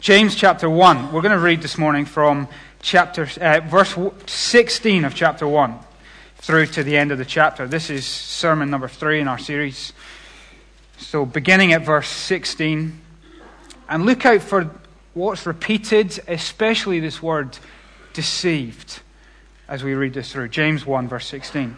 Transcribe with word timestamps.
James 0.00 0.36
chapter 0.36 0.70
1. 0.70 1.12
We're 1.12 1.22
going 1.22 1.32
to 1.32 1.40
read 1.40 1.60
this 1.60 1.76
morning 1.76 2.04
from 2.04 2.46
chapter, 2.80 3.28
uh, 3.40 3.60
verse 3.66 3.96
16 4.26 5.04
of 5.04 5.12
chapter 5.12 5.46
1 5.46 5.76
through 6.36 6.66
to 6.66 6.84
the 6.84 6.96
end 6.96 7.10
of 7.10 7.18
the 7.18 7.24
chapter. 7.24 7.66
This 7.66 7.90
is 7.90 8.06
sermon 8.06 8.70
number 8.70 8.86
3 8.86 9.18
in 9.18 9.26
our 9.26 9.38
series. 9.38 9.92
So, 10.98 11.26
beginning 11.26 11.72
at 11.72 11.84
verse 11.84 12.08
16. 12.08 13.00
And 13.88 14.06
look 14.06 14.24
out 14.24 14.40
for 14.40 14.70
what's 15.14 15.46
repeated, 15.46 16.20
especially 16.28 17.00
this 17.00 17.20
word 17.20 17.58
deceived, 18.12 19.00
as 19.66 19.82
we 19.82 19.94
read 19.94 20.14
this 20.14 20.30
through. 20.30 20.50
James 20.50 20.86
1, 20.86 21.08
verse 21.08 21.26
16. 21.26 21.76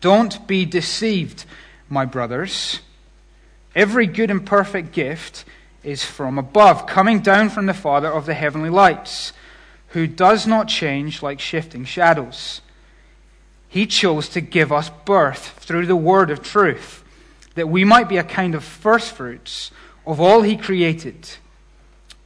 Don't 0.00 0.46
be 0.46 0.64
deceived, 0.64 1.46
my 1.90 2.04
brothers. 2.04 2.78
Every 3.74 4.06
good 4.06 4.30
and 4.30 4.46
perfect 4.46 4.92
gift 4.92 5.44
is 5.84 6.04
from 6.04 6.38
above, 6.38 6.86
coming 6.86 7.20
down 7.20 7.48
from 7.48 7.66
the 7.66 7.74
Father 7.74 8.12
of 8.12 8.26
the 8.26 8.34
heavenly 8.34 8.70
lights, 8.70 9.32
who 9.88 10.06
does 10.06 10.46
not 10.46 10.68
change 10.68 11.22
like 11.22 11.40
shifting 11.40 11.84
shadows. 11.84 12.60
He 13.68 13.86
chose 13.86 14.28
to 14.30 14.40
give 14.40 14.72
us 14.72 14.90
birth 15.04 15.58
through 15.58 15.86
the 15.86 15.96
word 15.96 16.30
of 16.30 16.42
truth, 16.42 17.02
that 17.54 17.68
we 17.68 17.84
might 17.84 18.08
be 18.08 18.16
a 18.16 18.24
kind 18.24 18.54
of 18.54 18.64
firstfruits 18.64 19.70
of 20.06 20.20
all 20.20 20.42
he 20.42 20.56
created. 20.56 21.28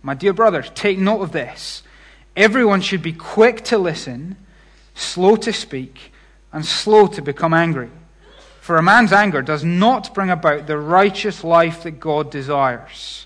My 0.03 0.15
dear 0.15 0.33
brothers, 0.33 0.71
take 0.75 0.99
note 0.99 1.23
of 1.23 1.33
this. 1.33 1.83
Everyone 2.37 2.81
should 2.81 3.03
be 3.03 3.13
quick 3.13 3.65
to 3.65 3.79
listen, 3.79 4.37
slow 4.95 5.37
to 5.37 5.53
speak, 5.53 6.13
and 6.53 6.65
slow 6.65 7.07
to 7.09 7.23
become 7.23 7.55
angry. 7.55 7.91
For 8.61 8.77
a 8.77 8.83
man's 8.83 9.13
anger 9.13 9.43
does 9.43 9.65
not 9.65 10.15
bring 10.15 10.31
about 10.31 10.67
the 10.67 10.79
righteous 10.79 11.45
life 11.45 11.83
that 11.85 12.01
God 12.01 12.31
desires. 12.31 13.26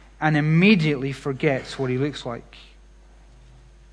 and 0.21 0.37
immediately 0.37 1.11
forgets 1.11 1.79
what 1.79 1.89
he 1.89 1.97
looks 1.97 2.25
like. 2.25 2.55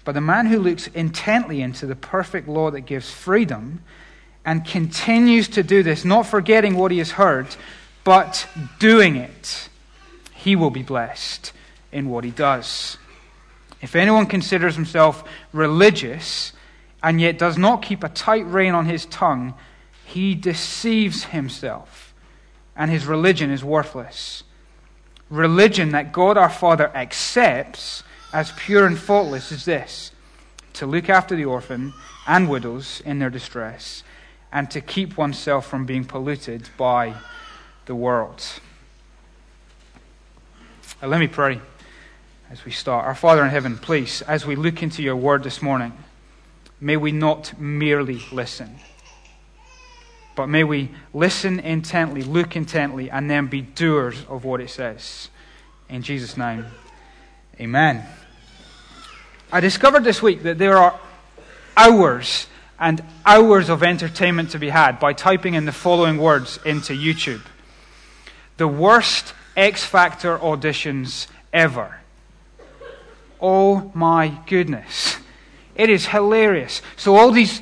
But 0.05 0.13
the 0.13 0.21
man 0.21 0.47
who 0.47 0.59
looks 0.59 0.87
intently 0.89 1.63
into 1.63 1.87
the 1.87 1.97
perfect 1.97 2.47
law 2.47 2.71
that 2.71 2.83
gives 2.83 3.11
freedom 3.11 3.83
and 4.45 4.65
continues 4.65 5.49
to 5.49 5.63
do 5.63 5.83
this, 5.83 6.05
not 6.05 6.27
forgetting 6.27 6.77
what 6.77 6.93
he 6.93 6.99
has 6.99 7.13
heard, 7.13 7.49
but 8.05 8.47
doing 8.79 9.17
it, 9.17 9.69
he 10.35 10.55
will 10.55 10.71
be 10.71 10.83
blessed 10.83 11.53
in 11.93 12.09
what 12.09 12.25
he 12.25 12.31
does. 12.31 12.97
If 13.81 13.97
anyone 13.97 14.27
considers 14.27 14.77
himself 14.77 15.25
religious 15.53 16.53
and 17.03 17.21
yet 17.21 17.39
does 17.39 17.59
not 17.59 17.83
keep 17.83 18.03
a 18.03 18.09
tight 18.09 18.47
rein 18.47 18.75
on 18.75 18.87
his 18.87 19.07
tongue, 19.07 19.55
he 20.05 20.35
deceives 20.35 21.25
himself, 21.25 22.15
and 22.75 22.91
his 22.91 23.07
religion 23.07 23.51
is 23.51 23.63
worthless. 23.63 24.43
Religion 25.31 25.91
that 25.93 26.13
God 26.13 26.37
our 26.37 26.49
Father 26.49 26.91
accepts 26.95 28.03
as 28.33 28.53
pure 28.53 28.87
and 28.87 28.99
faultless 28.99 29.53
is 29.53 29.65
this 29.65 30.13
to 30.75 30.87
look 30.87 31.09
after 31.09 31.35
the 31.35 31.45
orphan 31.45 31.93
and 32.27 32.49
widows 32.49 33.03
in 33.05 33.19
their 33.19 33.31
distress, 33.31 34.05
and 34.53 34.71
to 34.71 34.81
keep 34.81 35.17
oneself 35.17 35.67
from 35.67 35.87
being 35.87 36.05
polluted 36.05 36.69
by 36.77 37.15
the 37.87 37.95
world. 37.95 38.45
Now, 41.01 41.09
let 41.09 41.21
me 41.21 41.27
pray 41.27 41.61
as 42.51 42.65
we 42.65 42.71
start. 42.71 43.07
Our 43.07 43.15
Father 43.15 43.43
in 43.45 43.51
heaven, 43.51 43.77
please, 43.79 44.23
as 44.23 44.47
we 44.47 44.57
look 44.57 44.83
into 44.83 45.03
your 45.03 45.17
word 45.17 45.43
this 45.43 45.63
morning, 45.63 45.93
may 46.81 46.97
we 46.97 47.13
not 47.13 47.59
merely 47.59 48.21
listen, 48.31 48.79
but 50.39 50.49
may 50.49 50.63
we 50.63 50.89
listen 51.13 51.59
intently, 51.59 52.23
look 52.23 52.55
intently, 52.55 53.11
and 53.11 53.29
then 53.29 53.49
be 53.49 53.61
doers 53.61 54.25
of 54.29 54.45
what 54.45 54.61
it 54.61 54.71
says. 54.71 55.31
In 55.89 56.01
Jesus' 56.01 56.37
name, 56.37 56.65
amen. 57.59 58.07
I 59.51 59.59
discovered 59.59 60.05
this 60.05 60.23
week 60.23 60.45
that 60.45 60.57
there 60.57 60.77
are 60.77 60.97
hours 61.77 62.47
and 62.79 63.03
hours 63.27 63.69
of 63.69 63.83
entertainment 63.83 64.53
to 64.53 64.61
be 64.61 64.69
had 64.69 65.01
by 65.01 65.13
typing 65.13 65.55
in 65.55 65.65
the 65.65 65.73
following 65.73 66.19
words 66.19 66.61
into 66.65 66.93
YouTube 66.93 67.43
The 68.59 68.69
worst 68.69 69.35
X 69.57 69.83
Factor 69.83 70.39
auditions 70.39 71.27
ever. 71.53 71.99
Oh 73.41 73.91
my 73.93 74.39
goodness. 74.47 75.17
It 75.75 75.91
is 75.91 76.07
hilarious. 76.07 76.81
So 76.95 77.17
all 77.17 77.33
these 77.33 77.61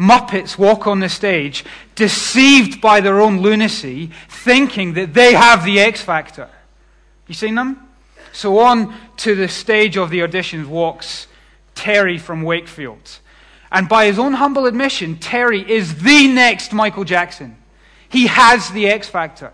Muppets 0.00 0.56
walk 0.56 0.86
on 0.86 1.00
the 1.00 1.10
stage, 1.10 1.62
deceived 2.00 2.80
by 2.80 3.02
their 3.02 3.20
own 3.20 3.42
lunacy, 3.42 4.10
thinking 4.26 4.94
that 4.94 5.12
they 5.12 5.34
have 5.34 5.66
the 5.66 5.78
X 5.78 6.00
Factor. 6.00 6.48
You 7.26 7.34
seen 7.34 7.54
them? 7.54 7.88
So 8.32 8.58
on 8.60 8.94
to 9.18 9.34
the 9.34 9.48
stage 9.48 9.98
of 9.98 10.08
the 10.08 10.20
auditions 10.20 10.64
walks 10.64 11.26
Terry 11.74 12.16
from 12.16 12.40
Wakefield. 12.40 13.18
And 13.70 13.86
by 13.86 14.06
his 14.06 14.18
own 14.18 14.32
humble 14.32 14.64
admission, 14.64 15.18
Terry 15.18 15.60
is 15.60 16.02
the 16.02 16.26
next 16.26 16.72
Michael 16.72 17.04
Jackson. 17.04 17.58
He 18.08 18.28
has 18.28 18.70
the 18.70 18.88
X 18.88 19.06
Factor. 19.06 19.52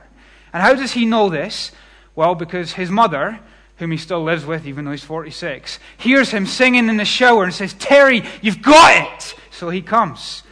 And 0.53 0.63
how 0.63 0.75
does 0.75 0.93
he 0.93 1.05
know 1.05 1.29
this? 1.29 1.73
Well, 2.15 2.37
because 2.37 2.75
his 2.75 2.91
mother, 2.93 3.41
whom 3.79 3.91
he 3.91 3.97
still 3.97 4.23
lives 4.23 4.47
with, 4.47 4.69
even 4.69 4.85
though 4.85 4.93
he's 4.93 5.03
46, 5.03 5.81
hears 5.97 6.31
him 6.31 6.47
singing 6.47 6.89
in 6.89 6.97
the 6.97 7.05
shower 7.05 7.43
and 7.43 7.53
says, 7.53 7.75
Terry, 7.75 8.23
you've 8.41 8.63
got 8.63 9.03
it! 9.03 9.35
So 9.51 9.69
he 9.69 9.83
comes. 9.83 10.45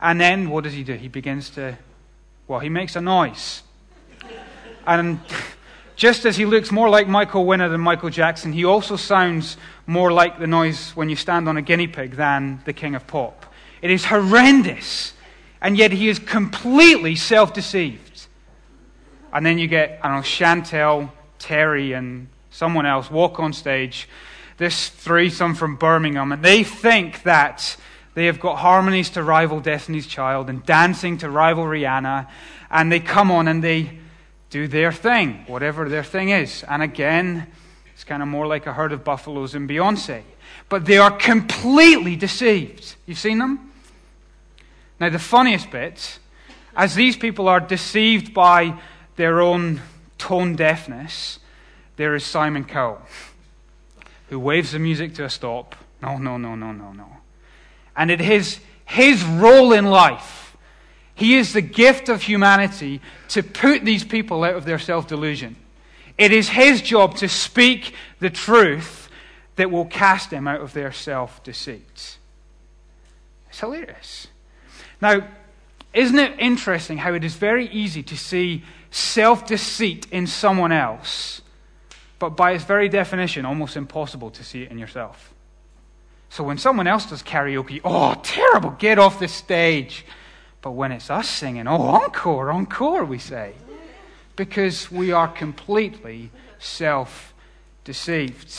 And 0.00 0.20
then 0.20 0.50
what 0.50 0.64
does 0.64 0.74
he 0.74 0.84
do? 0.84 0.94
He 0.94 1.08
begins 1.08 1.50
to, 1.50 1.76
well, 2.48 2.60
he 2.60 2.68
makes 2.68 2.96
a 2.96 3.00
noise. 3.00 3.62
And 4.86 5.20
just 5.96 6.26
as 6.26 6.36
he 6.36 6.44
looks 6.44 6.70
more 6.70 6.88
like 6.88 7.08
Michael 7.08 7.46
Winner 7.46 7.68
than 7.68 7.80
Michael 7.80 8.10
Jackson, 8.10 8.52
he 8.52 8.64
also 8.64 8.96
sounds 8.96 9.56
more 9.86 10.12
like 10.12 10.38
the 10.38 10.46
noise 10.46 10.90
when 10.90 11.08
you 11.08 11.16
stand 11.16 11.48
on 11.48 11.56
a 11.56 11.62
guinea 11.62 11.88
pig 11.88 12.16
than 12.16 12.60
the 12.64 12.72
king 12.72 12.94
of 12.94 13.06
pop. 13.06 13.46
It 13.82 13.90
is 13.90 14.04
horrendous. 14.04 15.14
And 15.60 15.76
yet 15.76 15.92
he 15.92 16.08
is 16.08 16.18
completely 16.18 17.16
self 17.16 17.52
deceived. 17.52 18.26
And 19.32 19.44
then 19.44 19.58
you 19.58 19.66
get, 19.66 19.98
I 20.02 20.08
don't 20.08 20.18
know, 20.18 20.22
Chantel, 20.22 21.10
Terry, 21.38 21.92
and 21.92 22.28
someone 22.50 22.86
else 22.86 23.10
walk 23.10 23.40
on 23.40 23.52
stage. 23.52 24.08
This 24.58 24.88
threesome 24.88 25.54
from 25.54 25.76
Birmingham, 25.76 26.32
and 26.32 26.42
they 26.42 26.64
think 26.64 27.22
that 27.24 27.76
they 28.16 28.24
have 28.26 28.40
got 28.40 28.56
harmonies 28.56 29.10
to 29.10 29.22
rival 29.22 29.60
Destiny's 29.60 30.06
Child 30.06 30.48
and 30.48 30.64
dancing 30.64 31.18
to 31.18 31.28
rival 31.28 31.64
Rihanna. 31.64 32.26
And 32.70 32.90
they 32.90 32.98
come 32.98 33.30
on 33.30 33.46
and 33.46 33.62
they 33.62 33.98
do 34.48 34.66
their 34.66 34.90
thing, 34.90 35.44
whatever 35.46 35.86
their 35.86 36.02
thing 36.02 36.30
is. 36.30 36.64
And 36.66 36.82
again, 36.82 37.46
it's 37.92 38.04
kind 38.04 38.22
of 38.22 38.28
more 38.28 38.46
like 38.46 38.64
a 38.64 38.72
herd 38.72 38.92
of 38.92 39.04
buffaloes 39.04 39.54
in 39.54 39.68
Beyonce. 39.68 40.22
But 40.70 40.86
they 40.86 40.96
are 40.96 41.10
completely 41.10 42.16
deceived. 42.16 42.94
You've 43.04 43.18
seen 43.18 43.36
them? 43.38 43.70
Now, 44.98 45.10
the 45.10 45.18
funniest 45.18 45.70
bit, 45.70 46.18
as 46.74 46.94
these 46.94 47.18
people 47.18 47.48
are 47.48 47.60
deceived 47.60 48.32
by 48.32 48.80
their 49.16 49.42
own 49.42 49.82
tone 50.16 50.56
deafness, 50.56 51.38
there 51.96 52.14
is 52.14 52.24
Simon 52.24 52.64
Cowell, 52.64 53.02
who 54.30 54.40
waves 54.40 54.72
the 54.72 54.78
music 54.78 55.14
to 55.16 55.24
a 55.26 55.28
stop. 55.28 55.76
No, 56.00 56.16
no, 56.16 56.38
no, 56.38 56.54
no, 56.54 56.72
no, 56.72 56.92
no. 56.92 57.15
And 57.96 58.10
it 58.10 58.20
is 58.20 58.60
his 58.84 59.24
role 59.24 59.72
in 59.72 59.86
life 59.86 60.36
he 61.16 61.36
is 61.36 61.54
the 61.54 61.62
gift 61.62 62.10
of 62.10 62.22
humanity 62.22 63.00
to 63.28 63.42
put 63.42 63.84
these 63.84 64.04
people 64.04 64.44
out 64.44 64.54
of 64.54 64.66
their 64.66 64.78
self 64.78 65.08
delusion. 65.08 65.56
It 66.18 66.30
is 66.30 66.50
his 66.50 66.82
job 66.82 67.16
to 67.16 67.28
speak 67.28 67.94
the 68.20 68.30
truth 68.30 69.08
that 69.56 69.70
will 69.70 69.86
cast 69.86 70.30
them 70.30 70.46
out 70.46 70.60
of 70.60 70.74
their 70.74 70.92
self 70.92 71.42
deceit. 71.42 72.18
It's 73.48 73.60
hilarious. 73.60 74.28
Now, 75.00 75.26
isn't 75.94 76.18
it 76.18 76.38
interesting 76.38 76.98
how 76.98 77.14
it 77.14 77.24
is 77.24 77.34
very 77.34 77.66
easy 77.68 78.02
to 78.02 78.16
see 78.16 78.62
self 78.90 79.46
deceit 79.46 80.06
in 80.10 80.26
someone 80.26 80.70
else, 80.70 81.40
but 82.18 82.36
by 82.36 82.52
its 82.52 82.64
very 82.64 82.90
definition, 82.90 83.46
almost 83.46 83.74
impossible 83.74 84.30
to 84.32 84.44
see 84.44 84.64
it 84.64 84.70
in 84.70 84.78
yourself? 84.78 85.32
So 86.36 86.44
when 86.44 86.58
someone 86.58 86.86
else 86.86 87.06
does 87.06 87.22
karaoke, 87.22 87.80
oh, 87.82 88.14
terrible, 88.22 88.68
get 88.72 88.98
off 88.98 89.20
the 89.20 89.26
stage. 89.26 90.04
But 90.60 90.72
when 90.72 90.92
it's 90.92 91.08
us 91.08 91.30
singing, 91.30 91.66
oh, 91.66 91.80
encore, 91.80 92.50
encore, 92.50 93.06
we 93.06 93.18
say, 93.18 93.54
because 94.36 94.92
we 94.92 95.12
are 95.12 95.28
completely 95.28 96.30
self 96.58 97.32
deceived. 97.84 98.54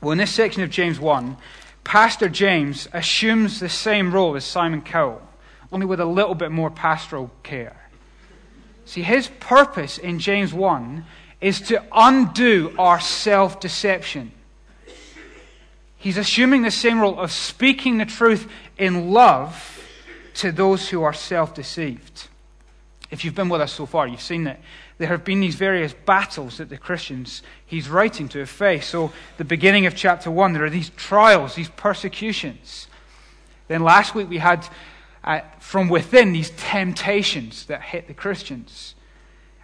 Well, 0.00 0.12
in 0.12 0.18
this 0.18 0.30
section 0.30 0.62
of 0.62 0.70
James 0.70 1.00
1, 1.00 1.36
Pastor 1.82 2.28
James 2.28 2.86
assumes 2.92 3.58
the 3.58 3.68
same 3.68 4.14
role 4.14 4.36
as 4.36 4.44
Simon 4.44 4.80
Cowell, 4.80 5.22
only 5.72 5.86
with 5.86 5.98
a 5.98 6.04
little 6.04 6.36
bit 6.36 6.52
more 6.52 6.70
pastoral 6.70 7.32
care. 7.42 7.88
See, 8.84 9.02
his 9.02 9.26
purpose 9.40 9.98
in 9.98 10.20
James 10.20 10.54
1 10.54 11.04
is 11.40 11.62
to 11.62 11.82
undo 11.90 12.72
our 12.78 13.00
self 13.00 13.58
deception. 13.58 14.30
He's 16.02 16.18
assuming 16.18 16.62
the 16.62 16.72
same 16.72 17.00
role 17.00 17.20
of 17.20 17.30
speaking 17.30 17.98
the 17.98 18.04
truth 18.04 18.50
in 18.76 19.12
love 19.12 19.80
to 20.34 20.50
those 20.50 20.88
who 20.88 21.04
are 21.04 21.12
self 21.12 21.54
deceived. 21.54 22.26
If 23.12 23.24
you've 23.24 23.36
been 23.36 23.48
with 23.48 23.60
us 23.60 23.72
so 23.72 23.86
far, 23.86 24.08
you've 24.08 24.20
seen 24.20 24.42
that 24.44 24.58
there 24.98 25.06
have 25.06 25.22
been 25.22 25.38
these 25.38 25.54
various 25.54 25.92
battles 25.92 26.58
that 26.58 26.70
the 26.70 26.76
Christians 26.76 27.44
he's 27.64 27.88
writing 27.88 28.28
to 28.30 28.40
have 28.40 28.50
faced. 28.50 28.90
So, 28.90 29.12
the 29.36 29.44
beginning 29.44 29.86
of 29.86 29.94
chapter 29.94 30.28
1, 30.28 30.54
there 30.54 30.64
are 30.64 30.70
these 30.70 30.90
trials, 30.90 31.54
these 31.54 31.68
persecutions. 31.68 32.88
Then 33.68 33.84
last 33.84 34.12
week 34.12 34.28
we 34.28 34.38
had 34.38 34.66
uh, 35.22 35.42
from 35.60 35.88
within 35.88 36.32
these 36.32 36.50
temptations 36.56 37.66
that 37.66 37.80
hit 37.80 38.08
the 38.08 38.14
Christians. 38.14 38.96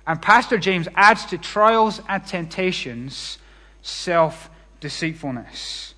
And 0.07 0.23
Pastor 0.23 0.57
James 0.57 0.87
adds 0.95 1.25
to 1.27 1.37
trials 1.37 2.01
and 2.09 2.25
temptations 2.25 3.39
self 3.83 4.51
deceitfulness. 4.79 5.95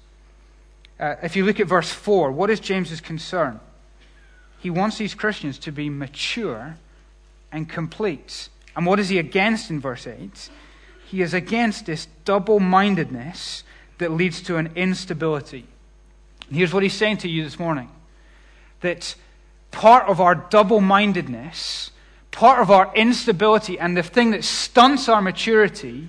Uh, 1.00 1.16
if 1.22 1.34
you 1.34 1.46
look 1.46 1.58
at 1.58 1.66
verse 1.66 1.90
4, 1.90 2.30
what 2.30 2.50
is 2.50 2.60
James's 2.60 3.00
concern? 3.00 3.58
He 4.58 4.68
wants 4.68 4.98
these 4.98 5.14
Christians 5.14 5.58
to 5.60 5.72
be 5.72 5.88
mature 5.88 6.76
and 7.50 7.66
complete. 7.66 8.50
And 8.76 8.84
what 8.84 9.00
is 9.00 9.08
he 9.08 9.18
against 9.18 9.70
in 9.70 9.80
verse 9.80 10.06
8? 10.06 10.50
He 11.06 11.22
is 11.22 11.32
against 11.32 11.86
this 11.86 12.06
double 12.26 12.60
mindedness 12.60 13.64
that 13.96 14.12
leads 14.12 14.42
to 14.42 14.58
an 14.58 14.70
instability. 14.76 15.66
And 16.48 16.56
here's 16.58 16.74
what 16.74 16.82
he's 16.82 16.94
saying 16.94 17.18
to 17.18 17.28
you 17.28 17.44
this 17.44 17.58
morning 17.58 17.90
that 18.82 19.14
part 19.70 20.06
of 20.06 20.20
our 20.20 20.34
double 20.34 20.80
mindedness, 20.80 21.90
part 22.30 22.60
of 22.60 22.70
our 22.70 22.94
instability, 22.94 23.78
and 23.78 23.96
the 23.96 24.02
thing 24.02 24.32
that 24.32 24.44
stunts 24.44 25.08
our 25.08 25.22
maturity 25.22 26.08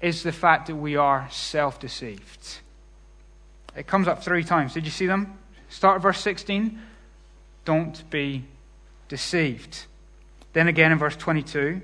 is 0.00 0.22
the 0.22 0.32
fact 0.32 0.66
that 0.68 0.76
we 0.76 0.96
are 0.96 1.28
self 1.30 1.78
deceived. 1.78 2.60
It 3.76 3.86
comes 3.86 4.08
up 4.08 4.22
three 4.22 4.42
times. 4.42 4.72
Did 4.74 4.84
you 4.84 4.90
see 4.90 5.06
them? 5.06 5.38
Start 5.68 5.96
at 5.96 6.02
verse 6.02 6.20
16. 6.20 6.80
Don't 7.64 8.08
be 8.10 8.44
deceived. 9.08 9.84
Then 10.54 10.68
again 10.68 10.92
in 10.92 10.98
verse 10.98 11.16
22. 11.16 11.82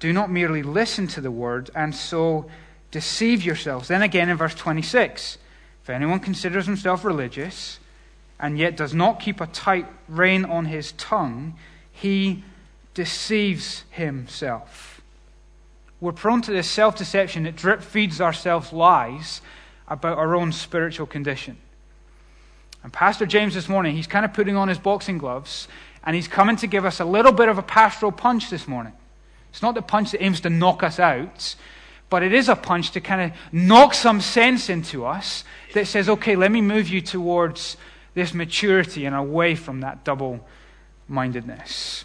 Do 0.00 0.12
not 0.12 0.30
merely 0.30 0.62
listen 0.62 1.06
to 1.08 1.20
the 1.20 1.30
word 1.30 1.70
and 1.74 1.94
so 1.94 2.50
deceive 2.90 3.42
yourselves. 3.42 3.88
Then 3.88 4.02
again 4.02 4.28
in 4.28 4.36
verse 4.36 4.54
26. 4.54 5.38
If 5.82 5.90
anyone 5.90 6.20
considers 6.20 6.66
himself 6.66 7.04
religious 7.04 7.78
and 8.38 8.58
yet 8.58 8.76
does 8.76 8.92
not 8.92 9.20
keep 9.20 9.40
a 9.40 9.46
tight 9.46 9.86
rein 10.08 10.44
on 10.44 10.66
his 10.66 10.92
tongue, 10.92 11.54
he 11.90 12.44
deceives 12.92 13.84
himself. 13.90 15.00
We're 16.00 16.12
prone 16.12 16.42
to 16.42 16.52
this 16.52 16.68
self 16.68 16.96
deception 16.96 17.44
that 17.44 17.56
drip 17.56 17.80
feeds 17.80 18.20
ourselves 18.20 18.72
lies 18.72 19.40
about 19.88 20.18
our 20.18 20.34
own 20.34 20.52
spiritual 20.52 21.06
condition. 21.06 21.56
And 22.82 22.92
Pastor 22.92 23.26
James 23.26 23.54
this 23.54 23.68
morning, 23.68 23.96
he's 23.96 24.06
kind 24.06 24.24
of 24.24 24.32
putting 24.32 24.56
on 24.56 24.68
his 24.68 24.78
boxing 24.78 25.18
gloves 25.18 25.68
and 26.04 26.14
he's 26.14 26.28
coming 26.28 26.56
to 26.56 26.66
give 26.66 26.84
us 26.84 27.00
a 27.00 27.04
little 27.04 27.32
bit 27.32 27.48
of 27.48 27.58
a 27.58 27.62
pastoral 27.62 28.12
punch 28.12 28.50
this 28.50 28.68
morning. 28.68 28.92
It's 29.50 29.62
not 29.62 29.74
the 29.74 29.82
punch 29.82 30.12
that 30.12 30.22
aims 30.22 30.40
to 30.42 30.50
knock 30.50 30.82
us 30.82 30.98
out, 30.98 31.54
but 32.10 32.22
it 32.22 32.34
is 32.34 32.48
a 32.48 32.56
punch 32.56 32.90
to 32.92 33.00
kind 33.00 33.22
of 33.22 33.38
knock 33.52 33.94
some 33.94 34.20
sense 34.20 34.68
into 34.68 35.06
us 35.06 35.44
that 35.72 35.86
says, 35.86 36.08
okay, 36.08 36.36
let 36.36 36.52
me 36.52 36.60
move 36.60 36.88
you 36.88 37.00
towards 37.00 37.76
this 38.14 38.34
maturity 38.34 39.06
and 39.06 39.16
away 39.16 39.54
from 39.54 39.80
that 39.80 40.04
double 40.04 40.46
mindedness. 41.08 42.04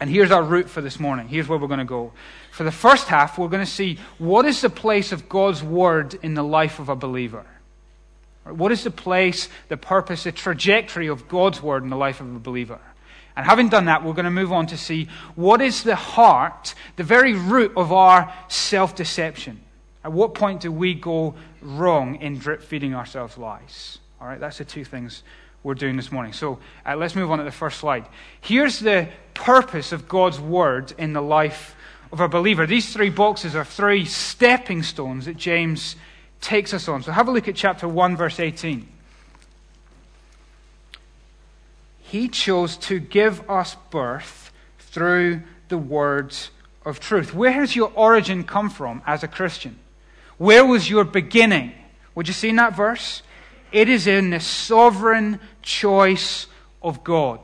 And 0.00 0.10
here's 0.10 0.30
our 0.30 0.42
route 0.42 0.68
for 0.68 0.80
this 0.80 0.98
morning. 1.00 1.28
Here's 1.28 1.48
where 1.48 1.58
we're 1.58 1.68
going 1.68 1.78
to 1.78 1.84
go. 1.84 2.12
For 2.52 2.64
the 2.64 2.70
first 2.70 3.08
half, 3.08 3.38
we're 3.38 3.48
going 3.48 3.64
to 3.64 3.70
see 3.70 3.98
what 4.18 4.44
is 4.44 4.60
the 4.60 4.68
place 4.68 5.10
of 5.10 5.26
God's 5.26 5.62
Word 5.62 6.18
in 6.22 6.34
the 6.34 6.44
life 6.44 6.80
of 6.80 6.90
a 6.90 6.94
believer. 6.94 7.46
What 8.44 8.70
is 8.72 8.84
the 8.84 8.90
place, 8.90 9.48
the 9.70 9.78
purpose, 9.78 10.24
the 10.24 10.32
trajectory 10.32 11.06
of 11.06 11.28
God's 11.28 11.62
Word 11.62 11.82
in 11.82 11.88
the 11.88 11.96
life 11.96 12.20
of 12.20 12.26
a 12.36 12.38
believer? 12.38 12.78
And 13.34 13.46
having 13.46 13.70
done 13.70 13.86
that, 13.86 14.04
we're 14.04 14.12
going 14.12 14.26
to 14.26 14.30
move 14.30 14.52
on 14.52 14.66
to 14.66 14.76
see 14.76 15.08
what 15.34 15.62
is 15.62 15.82
the 15.82 15.96
heart, 15.96 16.74
the 16.96 17.04
very 17.04 17.32
root 17.32 17.72
of 17.74 17.90
our 17.90 18.30
self 18.48 18.94
deception. 18.94 19.58
At 20.04 20.12
what 20.12 20.34
point 20.34 20.60
do 20.60 20.70
we 20.70 20.92
go 20.92 21.34
wrong 21.62 22.16
in 22.16 22.36
drip 22.36 22.62
feeding 22.62 22.94
ourselves 22.94 23.38
lies? 23.38 23.98
All 24.20 24.26
right, 24.26 24.38
that's 24.38 24.58
the 24.58 24.66
two 24.66 24.84
things 24.84 25.22
we're 25.62 25.72
doing 25.72 25.96
this 25.96 26.12
morning. 26.12 26.34
So 26.34 26.58
uh, 26.84 26.96
let's 26.96 27.16
move 27.16 27.30
on 27.30 27.38
to 27.38 27.44
the 27.44 27.50
first 27.50 27.78
slide. 27.78 28.04
Here's 28.42 28.78
the 28.78 29.08
purpose 29.32 29.92
of 29.92 30.06
God's 30.06 30.38
word 30.38 30.92
in 30.98 31.14
the 31.14 31.22
life 31.22 31.76
of 32.12 32.20
a 32.20 32.28
believer. 32.28 32.66
These 32.66 32.92
three 32.92 33.10
boxes 33.10 33.56
are 33.56 33.64
three 33.64 34.04
stepping 34.04 34.82
stones 34.82 35.24
that 35.24 35.36
James 35.38 35.96
takes 36.40 36.74
us 36.74 36.86
on. 36.86 37.02
So 37.02 37.10
have 37.10 37.26
a 37.26 37.32
look 37.32 37.48
at 37.48 37.56
chapter 37.56 37.88
1, 37.88 38.16
verse 38.16 38.38
18. 38.38 38.86
He 42.00 42.28
chose 42.28 42.76
to 42.78 43.00
give 43.00 43.48
us 43.48 43.76
birth 43.90 44.52
through 44.78 45.42
the 45.68 45.78
words 45.78 46.50
of 46.84 47.00
truth. 47.00 47.32
Where 47.32 47.52
has 47.52 47.74
your 47.74 47.90
origin 47.94 48.44
come 48.44 48.68
from 48.68 49.00
as 49.06 49.22
a 49.22 49.28
Christian? 49.28 49.78
Where 50.36 50.66
was 50.66 50.90
your 50.90 51.04
beginning? 51.04 51.72
Would 52.14 52.28
you 52.28 52.34
see 52.34 52.50
in 52.50 52.56
that 52.56 52.76
verse? 52.76 53.22
It 53.70 53.88
is 53.88 54.06
in 54.06 54.30
the 54.30 54.40
sovereign 54.40 55.40
choice 55.62 56.46
of 56.82 57.02
God. 57.02 57.40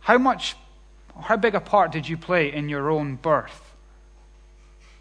How 0.00 0.18
much, 0.18 0.56
how 1.22 1.36
big 1.36 1.54
a 1.54 1.60
part 1.60 1.92
did 1.92 2.08
you 2.08 2.16
play 2.16 2.52
in 2.52 2.68
your 2.68 2.90
own 2.90 3.16
birth? 3.16 3.74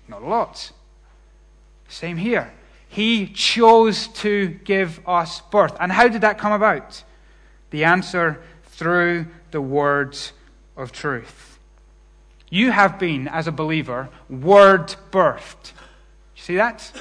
Not 0.07 0.21
a 0.21 0.27
lot. 0.27 0.71
Same 1.87 2.17
here. 2.17 2.53
He 2.87 3.27
chose 3.27 4.07
to 4.07 4.47
give 4.63 4.99
us 5.07 5.41
birth. 5.41 5.75
And 5.79 5.91
how 5.91 6.07
did 6.07 6.21
that 6.21 6.37
come 6.37 6.51
about? 6.51 7.03
The 7.69 7.85
answer 7.85 8.41
through 8.65 9.27
the 9.51 9.61
words 9.61 10.33
of 10.75 10.91
truth. 10.91 11.59
You 12.49 12.71
have 12.71 12.99
been, 12.99 13.27
as 13.29 13.47
a 13.47 13.51
believer, 13.51 14.09
word 14.29 14.95
birthed. 15.11 15.71
See 16.35 16.55
that? 16.55 16.91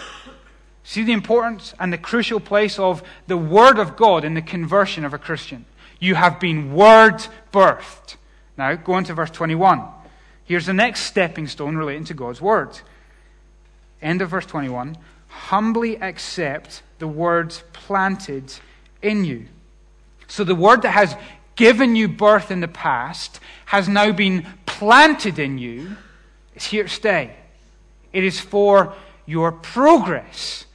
See 0.85 1.03
the 1.03 1.13
importance 1.13 1.75
and 1.79 1.93
the 1.93 1.99
crucial 1.99 2.41
place 2.41 2.79
of 2.79 3.03
the 3.27 3.37
Word 3.37 3.79
of 3.79 3.97
God 3.97 4.25
in 4.25 4.35
the 4.35 4.43
conversion 4.43 5.05
of 5.05 5.15
a 5.15 5.19
Christian. 5.19 5.65
You 5.99 6.15
have 6.17 6.41
been 6.41 6.73
Word 6.73 7.27
birthed. 7.53 8.17
Now, 8.61 8.75
go 8.75 8.93
on 8.93 9.05
to 9.05 9.15
verse 9.15 9.31
21. 9.31 9.83
Here's 10.45 10.67
the 10.67 10.75
next 10.75 11.05
stepping 11.05 11.47
stone 11.47 11.79
relating 11.79 12.05
to 12.05 12.15
God's 12.15 12.43
Word. 12.43 12.79
End 14.03 14.21
of 14.21 14.29
verse 14.29 14.45
21. 14.45 14.99
Humbly 15.29 15.97
accept 15.97 16.83
the 16.99 17.09
words 17.09 17.65
planted 17.73 18.53
in 19.01 19.25
you. 19.25 19.47
So 20.29 20.45
the 20.45 20.55
Word 20.55 20.83
that 20.83 20.91
has 20.91 21.17
given 21.57 21.97
you 21.97 22.07
birth 22.07 22.51
in 22.51 22.61
the 22.61 22.69
past 22.69 23.41
has 23.65 23.89
now 23.89 24.13
been 24.13 24.47
planted 24.67 25.39
in 25.39 25.57
you. 25.57 25.97
It's 26.55 26.67
here 26.67 26.83
to 26.83 26.89
stay. 26.91 27.35
It 28.13 28.25
is 28.25 28.39
for 28.39 28.95
your 29.25 29.53
progress 29.53 30.67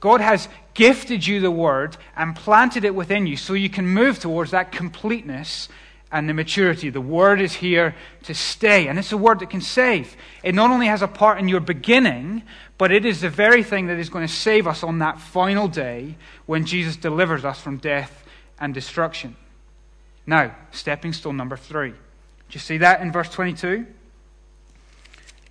God 0.00 0.22
has 0.22 0.48
gifted 0.72 1.26
you 1.26 1.40
the 1.40 1.50
word 1.50 1.96
and 2.16 2.34
planted 2.34 2.84
it 2.84 2.94
within 2.94 3.26
you 3.26 3.36
so 3.36 3.52
you 3.52 3.68
can 3.68 3.86
move 3.86 4.18
towards 4.18 4.50
that 4.50 4.72
completeness 4.72 5.68
and 6.12 6.28
the 6.28 6.34
maturity. 6.34 6.90
The 6.90 7.00
word 7.00 7.40
is 7.40 7.54
here 7.54 7.94
to 8.24 8.34
stay, 8.34 8.88
and 8.88 8.98
it's 8.98 9.12
a 9.12 9.16
word 9.16 9.40
that 9.40 9.50
can 9.50 9.60
save. 9.60 10.16
It 10.42 10.54
not 10.54 10.70
only 10.70 10.86
has 10.86 11.02
a 11.02 11.08
part 11.08 11.38
in 11.38 11.48
your 11.48 11.60
beginning, 11.60 12.42
but 12.78 12.90
it 12.90 13.04
is 13.04 13.20
the 13.20 13.28
very 13.28 13.62
thing 13.62 13.86
that 13.86 13.98
is 13.98 14.08
going 14.08 14.26
to 14.26 14.32
save 14.32 14.66
us 14.66 14.82
on 14.82 14.98
that 14.98 15.20
final 15.20 15.68
day 15.68 16.16
when 16.46 16.64
Jesus 16.64 16.96
delivers 16.96 17.44
us 17.44 17.60
from 17.60 17.76
death 17.76 18.24
and 18.58 18.74
destruction. 18.74 19.36
Now, 20.26 20.54
stepping 20.72 21.12
stone 21.12 21.36
number 21.36 21.56
three. 21.56 21.90
Do 21.90 21.96
you 22.50 22.60
see 22.60 22.78
that 22.78 23.00
in 23.00 23.12
verse 23.12 23.28
22? 23.28 23.86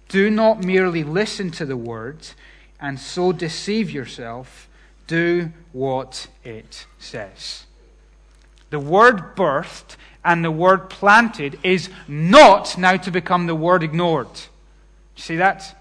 Do 0.10 0.30
not 0.30 0.64
merely 0.64 1.04
listen 1.04 1.52
to 1.52 1.66
the 1.66 1.78
words 1.78 2.36
and 2.80 3.00
so 3.00 3.32
deceive 3.32 3.92
yourself, 3.92 4.70
do 5.08 5.52
what 5.72 6.28
it 6.44 6.88
says. 6.98 7.66
The 8.70 8.80
word 8.80 9.36
birthed 9.36 9.96
and 10.24 10.44
the 10.44 10.52
word 10.52 10.90
planted 10.90 11.60
is 11.64 11.90
not 12.08 12.78
now 12.78 12.98
to 12.98 13.12
become 13.12 13.48
the 13.48 13.56
word 13.56 13.84
ignored. 13.84 14.28
See 15.16 15.38
that? 15.38 15.76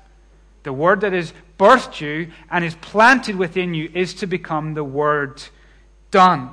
The 0.63 0.73
word 0.73 1.01
that 1.03 1.13
has 1.13 1.33
birthed 1.59 2.01
you 2.01 2.31
and 2.51 2.65
is 2.65 2.75
planted 2.77 3.37
within 3.37 3.75
you 3.75 3.91
is 3.95 4.15
to 4.15 4.27
become 4.27 4.75
the 4.75 4.85
word 4.85 5.43
done. 6.11 6.51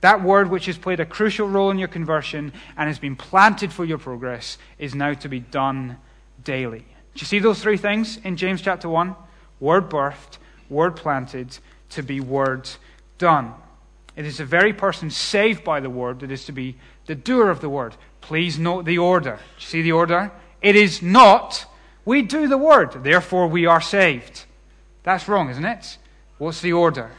That 0.00 0.22
word, 0.22 0.50
which 0.50 0.66
has 0.66 0.78
played 0.78 1.00
a 1.00 1.06
crucial 1.06 1.48
role 1.48 1.70
in 1.70 1.78
your 1.78 1.88
conversion 1.88 2.52
and 2.76 2.88
has 2.88 2.98
been 2.98 3.16
planted 3.16 3.72
for 3.72 3.84
your 3.84 3.98
progress, 3.98 4.58
is 4.78 4.94
now 4.94 5.14
to 5.14 5.28
be 5.28 5.40
done 5.40 5.96
daily. 6.44 6.80
Do 7.14 7.20
you 7.20 7.26
see 7.26 7.40
those 7.40 7.60
three 7.60 7.76
things 7.76 8.18
in 8.22 8.36
James 8.36 8.62
chapter 8.62 8.88
1? 8.88 9.14
word 9.60 9.90
birthed, 9.90 10.38
word 10.68 10.96
planted, 10.96 11.58
to 11.90 12.02
be 12.02 12.20
word 12.20 12.68
done. 13.18 13.54
It 14.18 14.26
is 14.26 14.38
the 14.38 14.44
very 14.44 14.72
person 14.72 15.10
saved 15.10 15.62
by 15.62 15.78
the 15.78 15.88
word 15.88 16.18
that 16.20 16.32
is 16.32 16.44
to 16.46 16.52
be 16.52 16.74
the 17.06 17.14
doer 17.14 17.50
of 17.50 17.60
the 17.60 17.68
word. 17.68 17.94
Please 18.20 18.58
note 18.58 18.84
the 18.84 18.98
order. 18.98 19.36
Do 19.36 19.42
you 19.60 19.66
see 19.66 19.80
the 19.80 19.92
order? 19.92 20.32
It 20.60 20.74
is 20.74 21.00
not, 21.00 21.66
we 22.04 22.22
do 22.22 22.48
the 22.48 22.58
word, 22.58 23.04
therefore 23.04 23.46
we 23.46 23.64
are 23.66 23.80
saved. 23.80 24.44
That's 25.04 25.28
wrong, 25.28 25.50
isn't 25.50 25.64
it? 25.64 25.98
What's 26.38 26.60
the 26.60 26.72
order? 26.72 27.12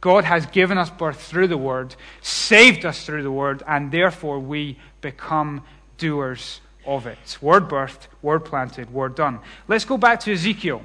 God 0.00 0.22
has 0.22 0.46
given 0.46 0.78
us 0.78 0.90
birth 0.90 1.20
through 1.20 1.48
the 1.48 1.56
word, 1.56 1.96
saved 2.20 2.84
us 2.84 3.04
through 3.04 3.24
the 3.24 3.32
word, 3.32 3.64
and 3.66 3.90
therefore 3.90 4.38
we 4.38 4.78
become 5.00 5.64
doers 5.98 6.60
of 6.86 7.08
it. 7.08 7.36
Word 7.40 7.68
birthed, 7.68 8.06
word 8.22 8.44
planted, 8.44 8.92
word 8.92 9.16
done. 9.16 9.40
Let's 9.66 9.84
go 9.84 9.98
back 9.98 10.20
to 10.20 10.32
Ezekiel, 10.32 10.82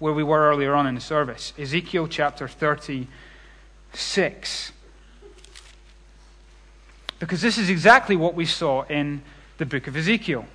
where 0.00 0.12
we 0.12 0.24
were 0.24 0.50
earlier 0.50 0.74
on 0.74 0.88
in 0.88 0.96
the 0.96 1.00
service. 1.00 1.52
Ezekiel 1.56 2.08
chapter 2.08 2.48
36. 3.92 4.72
Because 7.18 7.40
this 7.40 7.58
is 7.58 7.70
exactly 7.70 8.16
what 8.16 8.34
we 8.34 8.46
saw 8.46 8.82
in 8.82 9.22
the 9.58 9.66
book 9.66 9.86
of 9.86 9.96
Ezekiel. 9.96 10.46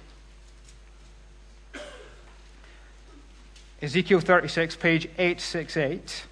Ezekiel 3.81 4.19
36, 4.19 4.75
page 4.75 5.05
868. 5.17 6.25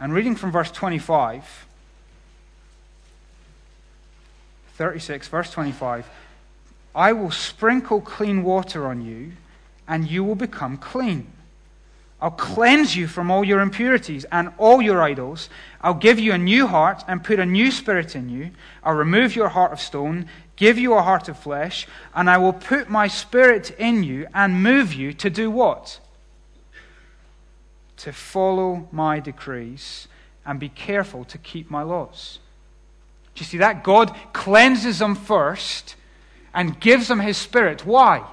And 0.00 0.12
reading 0.12 0.34
from 0.36 0.52
verse 0.52 0.70
25, 0.70 1.66
36, 4.74 5.28
verse 5.28 5.50
25 5.50 6.08
I 6.94 7.12
will 7.12 7.30
sprinkle 7.30 8.00
clean 8.00 8.42
water 8.42 8.86
on 8.86 9.04
you, 9.04 9.32
and 9.86 10.10
you 10.10 10.24
will 10.24 10.34
become 10.34 10.78
clean. 10.78 11.30
I'll 12.20 12.30
cleanse 12.30 12.96
you 12.96 13.06
from 13.06 13.30
all 13.30 13.44
your 13.44 13.60
impurities 13.60 14.24
and 14.32 14.50
all 14.56 14.80
your 14.80 15.02
idols. 15.02 15.50
I'll 15.82 15.94
give 15.94 16.18
you 16.18 16.32
a 16.32 16.38
new 16.38 16.66
heart 16.66 17.04
and 17.06 17.22
put 17.22 17.38
a 17.38 17.44
new 17.46 17.70
spirit 17.70 18.16
in 18.16 18.30
you. 18.30 18.52
I'll 18.82 18.94
remove 18.94 19.36
your 19.36 19.50
heart 19.50 19.72
of 19.72 19.80
stone, 19.80 20.26
give 20.56 20.78
you 20.78 20.94
a 20.94 21.02
heart 21.02 21.28
of 21.28 21.38
flesh, 21.38 21.86
and 22.14 22.30
I 22.30 22.38
will 22.38 22.54
put 22.54 22.88
my 22.88 23.06
spirit 23.06 23.70
in 23.78 24.02
you 24.02 24.26
and 24.32 24.62
move 24.62 24.94
you 24.94 25.12
to 25.12 25.28
do 25.28 25.50
what? 25.50 26.00
To 27.98 28.12
follow 28.12 28.88
my 28.90 29.20
decrees 29.20 30.08
and 30.46 30.58
be 30.58 30.70
careful 30.70 31.24
to 31.26 31.36
keep 31.36 31.70
my 31.70 31.82
laws. 31.82 32.38
Do 33.34 33.40
you 33.40 33.46
see 33.46 33.58
that? 33.58 33.84
God 33.84 34.16
cleanses 34.32 35.00
them 35.00 35.14
first 35.14 35.96
and 36.54 36.80
gives 36.80 37.08
them 37.08 37.20
his 37.20 37.36
spirit. 37.36 37.84
Why? 37.84 38.26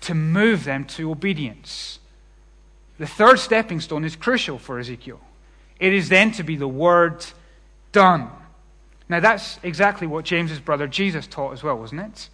To 0.00 0.14
move 0.14 0.64
them 0.64 0.84
to 0.86 1.12
obedience. 1.12 2.00
The 3.02 3.08
third 3.08 3.40
stepping 3.40 3.80
stone 3.80 4.04
is 4.04 4.14
crucial 4.14 4.60
for 4.60 4.78
Ezekiel. 4.78 5.18
It 5.80 5.92
is 5.92 6.08
then 6.08 6.30
to 6.34 6.44
be 6.44 6.54
the 6.54 6.68
word 6.68 7.26
done. 7.90 8.30
Now, 9.08 9.18
that's 9.18 9.58
exactly 9.64 10.06
what 10.06 10.24
James's 10.24 10.60
brother 10.60 10.86
Jesus 10.86 11.26
taught 11.26 11.52
as 11.52 11.64
well, 11.64 11.76
wasn't 11.76 12.02
it? 12.02 12.28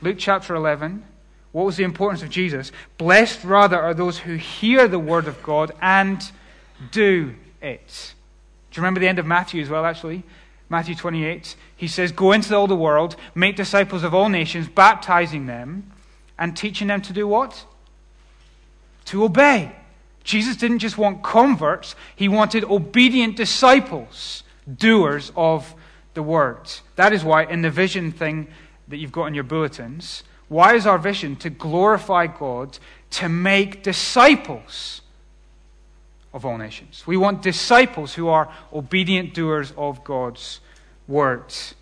Luke 0.00 0.16
chapter 0.18 0.56
11. 0.56 1.04
What 1.52 1.64
was 1.64 1.76
the 1.76 1.84
importance 1.84 2.24
of 2.24 2.28
Jesus? 2.28 2.72
Blessed 2.98 3.44
rather 3.44 3.80
are 3.80 3.94
those 3.94 4.18
who 4.18 4.34
hear 4.34 4.88
the 4.88 4.98
word 4.98 5.28
of 5.28 5.40
God 5.44 5.70
and 5.80 6.20
do 6.90 7.36
it. 7.62 8.14
Do 8.72 8.80
you 8.80 8.82
remember 8.82 8.98
the 8.98 9.06
end 9.06 9.20
of 9.20 9.26
Matthew 9.26 9.62
as 9.62 9.68
well, 9.68 9.84
actually? 9.86 10.24
Matthew 10.68 10.96
28. 10.96 11.54
He 11.76 11.86
says, 11.86 12.10
Go 12.10 12.32
into 12.32 12.56
all 12.56 12.66
the 12.66 12.74
world, 12.74 13.14
make 13.36 13.54
disciples 13.54 14.02
of 14.02 14.12
all 14.12 14.28
nations, 14.28 14.66
baptizing 14.66 15.46
them, 15.46 15.92
and 16.36 16.56
teaching 16.56 16.88
them 16.88 17.00
to 17.02 17.12
do 17.12 17.28
what? 17.28 17.64
To 19.04 19.22
obey. 19.22 19.76
Jesus 20.24 20.56
didn't 20.56 20.80
just 20.80 20.98
want 20.98 21.22
converts, 21.22 21.94
he 22.14 22.28
wanted 22.28 22.64
obedient 22.64 23.36
disciples, 23.36 24.42
doers 24.72 25.32
of 25.34 25.74
the 26.14 26.22
word. 26.22 26.70
That 26.96 27.12
is 27.12 27.24
why, 27.24 27.44
in 27.44 27.62
the 27.62 27.70
vision 27.70 28.12
thing 28.12 28.48
that 28.88 28.98
you've 28.98 29.12
got 29.12 29.26
in 29.26 29.34
your 29.34 29.44
bulletins, 29.44 30.24
why 30.48 30.74
is 30.74 30.86
our 30.86 30.98
vision 30.98 31.36
to 31.36 31.50
glorify 31.50 32.26
God, 32.26 32.78
to 33.10 33.28
make 33.28 33.82
disciples 33.82 35.00
of 36.32 36.44
all 36.44 36.58
nations? 36.58 37.06
We 37.06 37.16
want 37.16 37.42
disciples 37.42 38.14
who 38.14 38.28
are 38.28 38.52
obedient 38.72 39.32
doers 39.32 39.72
of 39.76 40.02
God's 40.04 40.60
words. 41.06 41.74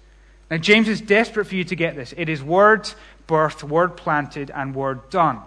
Now, 0.50 0.58
James 0.58 0.88
is 0.88 1.00
desperate 1.00 1.46
for 1.46 1.54
you 1.54 1.64
to 1.64 1.74
get 1.74 1.96
this. 1.96 2.14
It 2.16 2.28
is 2.28 2.42
word 2.42 2.90
birthed, 3.26 3.62
word 3.62 3.96
planted, 3.96 4.50
and 4.54 4.74
word 4.74 5.10
done. 5.10 5.40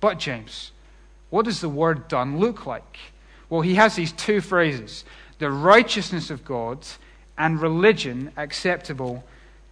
But, 0.00 0.18
James, 0.18 0.72
what 1.30 1.44
does 1.44 1.60
the 1.60 1.68
word 1.68 2.08
done 2.08 2.38
look 2.38 2.66
like? 2.66 2.98
Well, 3.50 3.60
he 3.60 3.74
has 3.76 3.96
these 3.96 4.12
two 4.12 4.40
phrases 4.40 5.04
the 5.38 5.50
righteousness 5.50 6.30
of 6.30 6.44
God 6.44 6.84
and 7.36 7.62
religion 7.62 8.32
acceptable 8.36 9.24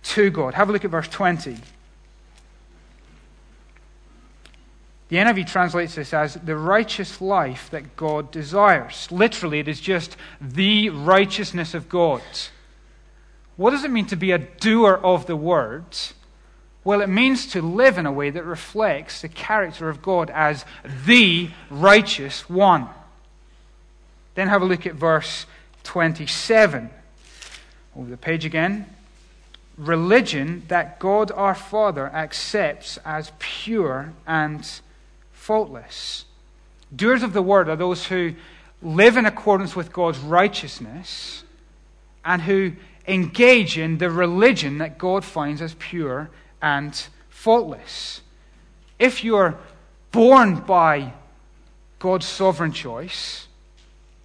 to 0.02 0.30
God. 0.30 0.54
Have 0.54 0.68
a 0.68 0.72
look 0.72 0.84
at 0.84 0.90
verse 0.92 1.08
20. 1.08 1.56
The 5.08 5.16
NIV 5.16 5.46
translates 5.46 5.94
this 5.94 6.12
as 6.12 6.34
the 6.34 6.56
righteous 6.56 7.20
life 7.20 7.70
that 7.70 7.96
God 7.96 8.30
desires. 8.30 9.08
Literally, 9.10 9.60
it 9.60 9.68
is 9.68 9.80
just 9.80 10.16
the 10.40 10.90
righteousness 10.90 11.74
of 11.74 11.88
God. 11.88 12.22
What 13.56 13.70
does 13.70 13.84
it 13.84 13.90
mean 13.90 14.06
to 14.06 14.16
be 14.16 14.32
a 14.32 14.38
doer 14.38 15.00
of 15.02 15.26
the 15.26 15.36
word? 15.36 15.96
Well, 16.86 17.00
it 17.00 17.08
means 17.08 17.48
to 17.48 17.60
live 17.62 17.98
in 17.98 18.06
a 18.06 18.12
way 18.12 18.30
that 18.30 18.44
reflects 18.44 19.20
the 19.20 19.28
character 19.28 19.88
of 19.88 20.02
God 20.02 20.30
as 20.30 20.64
the 21.04 21.50
righteous 21.68 22.48
one. 22.48 22.86
Then 24.36 24.46
have 24.46 24.62
a 24.62 24.64
look 24.64 24.86
at 24.86 24.94
verse 24.94 25.46
27. 25.82 26.88
Over 27.96 28.08
the 28.08 28.16
page 28.16 28.44
again. 28.44 28.86
Religion 29.76 30.62
that 30.68 31.00
God 31.00 31.32
our 31.32 31.56
Father 31.56 32.06
accepts 32.06 33.00
as 33.04 33.32
pure 33.40 34.12
and 34.24 34.64
faultless. 35.32 36.24
Doers 36.94 37.24
of 37.24 37.32
the 37.32 37.42
word 37.42 37.68
are 37.68 37.74
those 37.74 38.06
who 38.06 38.34
live 38.80 39.16
in 39.16 39.26
accordance 39.26 39.74
with 39.74 39.92
God's 39.92 40.20
righteousness 40.20 41.42
and 42.24 42.42
who 42.42 42.74
engage 43.08 43.76
in 43.76 43.98
the 43.98 44.08
religion 44.08 44.78
that 44.78 44.98
God 44.98 45.24
finds 45.24 45.60
as 45.60 45.74
pure 45.80 46.30
and 46.62 47.06
faultless. 47.28 48.22
If 48.98 49.22
you're 49.22 49.58
born 50.10 50.56
by 50.60 51.12
God's 51.98 52.26
sovereign 52.26 52.72
choice, 52.72 53.46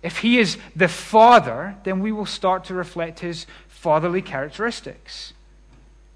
if 0.01 0.19
He 0.19 0.39
is 0.39 0.57
the 0.75 0.87
Father, 0.87 1.75
then 1.83 1.99
we 1.99 2.11
will 2.11 2.25
start 2.25 2.65
to 2.65 2.73
reflect 2.73 3.19
His 3.19 3.45
fatherly 3.67 4.21
characteristics. 4.21 5.33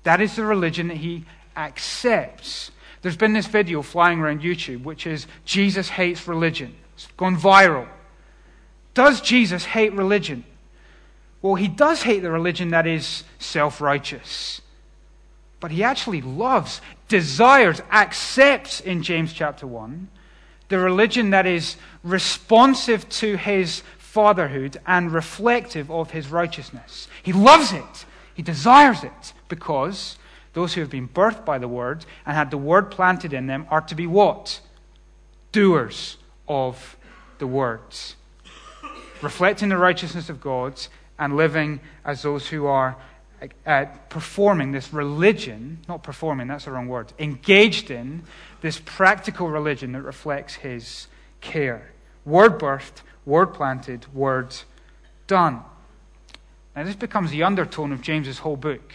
That 0.03 0.21
is 0.21 0.35
the 0.35 0.45
religion 0.45 0.87
that 0.87 0.97
He 0.97 1.25
accepts. 1.55 2.71
There's 3.01 3.17
been 3.17 3.33
this 3.33 3.47
video 3.47 3.81
flying 3.81 4.19
around 4.19 4.41
YouTube, 4.41 4.83
which 4.83 5.05
is 5.05 5.27
Jesus 5.45 5.89
hates 5.89 6.27
religion. 6.27 6.75
It's 6.95 7.07
gone 7.17 7.37
viral. 7.37 7.87
Does 8.93 9.21
Jesus 9.21 9.65
hate 9.65 9.93
religion? 9.93 10.45
Well, 11.41 11.55
he 11.55 11.67
does 11.67 12.01
hate 12.01 12.21
the 12.21 12.31
religion 12.31 12.69
that 12.69 12.87
is 12.87 13.23
self 13.37 13.79
righteous 13.79 14.61
but 15.59 15.71
he 15.71 15.83
actually 15.83 16.21
loves, 16.21 16.81
desires, 17.07 17.81
accepts 17.91 18.79
in 18.79 19.03
James 19.03 19.33
chapter 19.33 19.65
1 19.65 20.09
the 20.67 20.79
religion 20.79 21.29
that 21.29 21.45
is 21.45 21.77
responsive 22.03 23.07
to 23.09 23.37
his 23.37 23.83
fatherhood 23.97 24.77
and 24.87 25.11
reflective 25.11 25.91
of 25.91 26.11
his 26.11 26.29
righteousness. 26.29 27.07
He 27.21 27.33
loves 27.33 27.73
it, 27.73 28.05
he 28.33 28.41
desires 28.41 29.03
it, 29.03 29.33
because 29.47 30.17
those 30.53 30.73
who 30.73 30.81
have 30.81 30.89
been 30.89 31.07
birthed 31.07 31.45
by 31.45 31.57
the 31.57 31.67
word 31.67 32.05
and 32.25 32.35
had 32.35 32.49
the 32.49 32.57
word 32.57 32.89
planted 32.89 33.33
in 33.33 33.47
them 33.47 33.67
are 33.69 33.81
to 33.81 33.95
be 33.95 34.07
what? 34.07 34.61
Doers 35.51 36.17
of 36.47 36.97
the 37.39 37.47
words. 37.47 38.15
Reflecting 39.21 39.69
the 39.69 39.77
righteousness 39.77 40.29
of 40.29 40.41
God 40.41 40.81
and 41.19 41.35
living 41.35 41.79
as 42.03 42.21
those 42.21 42.47
who 42.47 42.65
are 42.65 42.97
uh, 43.65 43.85
performing 44.09 44.71
this 44.71 44.93
religion, 44.93 45.79
not 45.87 46.03
performing, 46.03 46.47
that's 46.47 46.65
the 46.65 46.71
wrong 46.71 46.87
word, 46.87 47.13
engaged 47.19 47.91
in 47.91 48.23
this 48.61 48.79
practical 48.83 49.49
religion 49.49 49.91
that 49.93 50.01
reflects 50.01 50.55
his 50.55 51.07
care. 51.41 51.91
Word 52.25 52.59
birthed, 52.59 53.01
word 53.25 53.47
planted, 53.47 54.13
word 54.13 54.55
done. 55.27 55.61
Now, 56.75 56.83
this 56.83 56.95
becomes 56.95 57.31
the 57.31 57.43
undertone 57.43 57.91
of 57.91 58.01
James's 58.01 58.39
whole 58.39 58.57
book. 58.57 58.93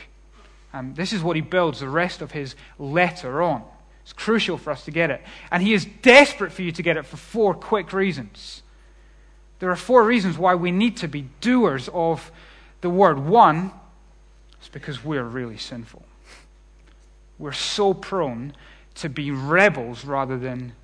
Um, 0.72 0.94
this 0.94 1.12
is 1.12 1.22
what 1.22 1.36
he 1.36 1.42
builds 1.42 1.80
the 1.80 1.88
rest 1.88 2.20
of 2.20 2.32
his 2.32 2.54
letter 2.78 3.42
on. 3.42 3.64
It's 4.02 4.12
crucial 4.12 4.58
for 4.58 4.70
us 4.70 4.84
to 4.84 4.90
get 4.90 5.10
it. 5.10 5.22
And 5.50 5.62
he 5.62 5.72
is 5.72 5.84
desperate 6.02 6.52
for 6.52 6.62
you 6.62 6.72
to 6.72 6.82
get 6.82 6.96
it 6.96 7.06
for 7.06 7.16
four 7.16 7.54
quick 7.54 7.92
reasons. 7.92 8.62
There 9.58 9.70
are 9.70 9.76
four 9.76 10.04
reasons 10.04 10.38
why 10.38 10.54
we 10.54 10.70
need 10.70 10.96
to 10.98 11.08
be 11.08 11.28
doers 11.40 11.88
of 11.92 12.30
the 12.80 12.90
word. 12.90 13.18
One, 13.18 13.72
it's 14.60 14.68
because 14.68 15.04
we're 15.04 15.24
really 15.24 15.56
sinful. 15.56 16.04
We're 17.38 17.52
so 17.52 17.94
prone 17.94 18.52
to 18.96 19.08
be 19.08 19.30
rebels 19.30 20.04
rather 20.04 20.38
than 20.38 20.74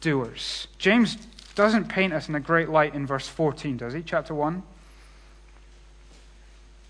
doers. 0.00 0.68
James 0.78 1.16
doesn't 1.54 1.88
paint 1.88 2.12
us 2.12 2.28
in 2.28 2.34
a 2.34 2.40
great 2.40 2.68
light 2.68 2.94
in 2.94 3.06
verse 3.06 3.28
14, 3.28 3.76
does 3.76 3.92
he? 3.92 4.02
Chapter 4.02 4.34
1. 4.34 4.62